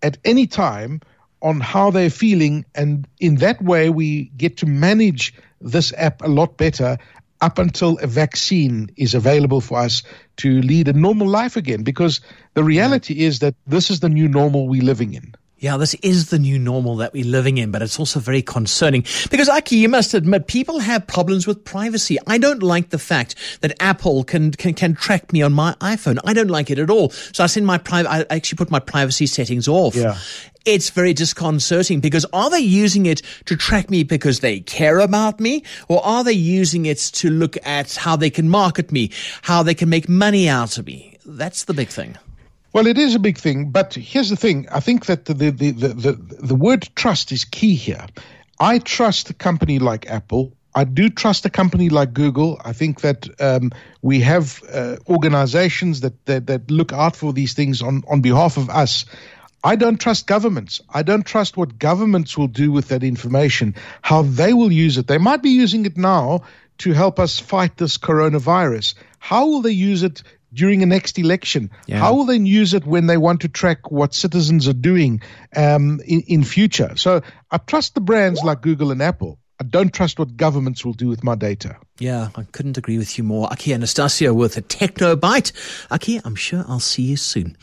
at 0.02 0.18
any 0.26 0.48
time 0.48 1.02
on 1.42 1.60
how 1.60 1.92
they're 1.92 2.10
feeling. 2.10 2.66
And 2.74 3.08
in 3.20 3.36
that 3.36 3.62
way 3.62 3.90
we 3.90 4.26
get 4.38 4.58
to 4.58 4.66
manage 4.66 5.34
this 5.62 5.94
app 5.98 6.22
a 6.22 6.28
lot 6.28 6.58
better 6.58 6.98
up 7.42 7.60
until 7.60 7.98
a 8.00 8.08
vaccine 8.08 8.90
is 8.96 9.14
available 9.14 9.60
for 9.60 9.80
us 9.80 10.04
to 10.38 10.62
lead 10.62 10.88
a 10.88 10.94
normal 10.94 11.28
life 11.28 11.58
again. 11.58 11.84
Because 11.84 12.22
the 12.54 12.64
reality 12.64 13.26
is 13.26 13.40
that 13.40 13.56
this 13.68 13.90
is 13.92 14.00
the 14.00 14.10
new 14.10 14.28
normal 14.28 14.68
we're 14.68 14.84
living 14.84 15.14
in 15.14 15.34
Yeah, 15.64 15.78
this 15.78 15.94
is 16.02 16.30
the 16.30 16.40
new 16.40 16.60
normal 16.60 16.98
that 16.98 17.14
we're 17.14 17.24
living 17.24 17.58
in, 17.58 17.72
but 17.72 17.82
it's 17.82 17.98
also 17.98 18.20
very 18.20 18.42
concerning 18.42 19.06
because, 19.32 19.48
Aki, 19.48 19.78
you 19.78 19.88
must 19.88 20.14
admit, 20.14 20.48
people 20.48 20.80
have 20.80 21.08
problems 21.08 21.48
with 21.48 21.64
privacy. 21.64 22.18
I 22.28 22.38
don't 22.38 22.62
like 22.62 22.90
the 22.90 23.00
fact 23.00 23.36
that 23.62 23.74
Apple 23.82 24.26
can, 24.26 24.52
can, 24.52 24.74
can 24.74 24.94
track 24.94 25.32
me 25.32 25.42
on 25.42 25.54
my 25.54 25.74
iPhone. 25.80 26.20
I 26.26 26.34
don't 26.34 26.50
like 26.50 26.70
it 26.70 26.80
at 26.80 26.90
all. 26.90 27.12
So 27.12 27.46
I 27.46 27.48
send 27.48 27.66
my 27.66 27.78
private, 27.78 28.10
I 28.10 28.26
actually 28.30 28.58
put 28.58 28.72
my 28.72 28.80
privacy 28.80 29.26
settings 29.26 29.70
off. 29.70 29.96
Yeah. 29.96 30.18
It's 30.66 30.90
very 30.90 31.14
disconcerting 31.14 32.02
because 32.02 32.26
are 32.34 32.50
they 32.50 32.60
using 32.60 33.06
it 33.06 33.22
to 33.46 33.56
track 33.56 33.90
me 33.90 34.04
because 34.04 34.42
they 34.42 34.60
care 34.60 35.00
about 35.00 35.40
me 35.40 35.64
or 35.88 36.06
are 36.06 36.26
they 36.26 36.34
using 36.34 36.88
it 36.88 36.98
to 36.98 37.30
look 37.30 37.56
at 37.66 37.96
how 37.96 38.18
they 38.18 38.30
can 38.30 38.50
market 38.50 38.92
me, 38.92 39.12
how 39.44 39.64
they 39.64 39.76
can 39.76 39.88
make 39.88 40.10
money 40.10 40.50
out 40.50 40.78
of 40.78 40.88
me? 40.88 41.18
That's 41.26 41.64
the 41.64 41.74
big 41.74 41.88
thing. 41.88 42.18
Well, 42.74 42.88
it 42.88 42.98
is 42.98 43.14
a 43.14 43.20
big 43.20 43.38
thing, 43.38 43.70
but 43.70 43.94
here's 43.94 44.32
the 44.32 44.36
thing. 44.36 44.68
I 44.72 44.80
think 44.80 45.06
that 45.06 45.26
the, 45.26 45.36
the, 45.36 45.52
the, 45.52 45.72
the, 45.72 46.12
the 46.40 46.56
word 46.56 46.90
trust 46.96 47.32
is 47.32 47.46
key 47.46 47.76
here. 47.76 48.08
I 48.60 48.80
trust 48.80 49.30
a 49.30 49.34
company 49.36 49.78
like 49.78 50.10
Apple. 50.10 50.54
I 50.74 50.86
do 50.86 51.10
trust 51.10 51.46
a 51.46 51.52
company 51.52 51.90
like 51.90 52.14
Google. 52.14 52.60
I 52.66 52.74
think 52.74 53.02
that 53.02 53.30
um, 53.40 53.72
we 54.02 54.22
have 54.22 54.64
uh, 54.74 54.96
organizations 55.08 56.02
that, 56.02 56.26
that, 56.26 56.48
that 56.48 56.72
look 56.72 56.92
out 56.92 57.16
for 57.16 57.32
these 57.32 57.54
things 57.54 57.84
on, 57.84 58.04
on 58.10 58.22
behalf 58.22 58.58
of 58.58 58.72
us. 58.72 59.06
I 59.64 59.76
don't 59.76 60.02
trust 60.02 60.26
governments. 60.26 60.82
I 60.90 61.04
don't 61.04 61.26
trust 61.26 61.56
what 61.56 61.78
governments 61.78 62.36
will 62.38 62.48
do 62.48 62.72
with 62.72 62.88
that 62.88 63.04
information, 63.04 63.76
how 64.02 64.24
they 64.24 64.52
will 64.52 64.72
use 64.72 64.98
it. 64.98 65.06
They 65.06 65.20
might 65.20 65.44
be 65.44 65.52
using 65.52 65.86
it 65.86 65.96
now 65.96 66.42
to 66.80 66.92
help 66.92 67.20
us 67.20 67.40
fight 67.40 67.78
this 67.78 68.00
coronavirus. 68.00 68.96
How 69.20 69.46
will 69.46 69.62
they 69.62 69.72
use 69.72 70.02
it 70.02 70.24
during 70.54 70.80
the 70.80 70.86
next 70.86 71.18
election? 71.20 71.70
Yeah. 71.88 72.00
How 72.00 72.14
will 72.14 72.26
they 72.26 72.38
use 72.38 72.74
it 72.74 72.86
when 72.86 73.08
they 73.08 73.18
want 73.18 73.42
to 73.42 73.48
track 73.48 73.92
what 73.92 74.14
citizens 74.14 74.68
are 74.68 74.74
doing 74.74 75.22
um, 75.56 76.00
in, 76.06 76.22
in 76.22 76.44
future? 76.44 76.94
So 76.96 77.22
I 77.52 77.58
trust 77.58 77.96
the 77.96 78.02
brands 78.02 78.42
like 78.44 78.62
Google 78.62 78.92
and 78.92 79.02
Apple. 79.02 79.40
I 79.60 79.66
don't 79.66 79.94
trust 79.94 80.20
what 80.20 80.36
governments 80.36 80.84
will 80.84 80.94
do 80.94 81.08
with 81.08 81.24
my 81.24 81.36
data. 81.36 81.78
Yeah, 82.00 82.30
I 82.36 82.44
couldn't 82.44 82.78
agree 82.78 82.98
with 82.98 83.18
you 83.18 83.24
more. 83.24 83.48
Aki 83.52 83.72
Anastasiou 83.72 84.36
with 84.36 84.58
a 84.58 84.62
Techno 84.62 85.16
Bite. 85.16 85.52
Aki, 85.92 86.22
I'm 86.26 86.36
sure 86.36 86.66
I'll 86.68 86.80
see 86.80 87.04
you 87.04 87.16
soon. 87.16 87.56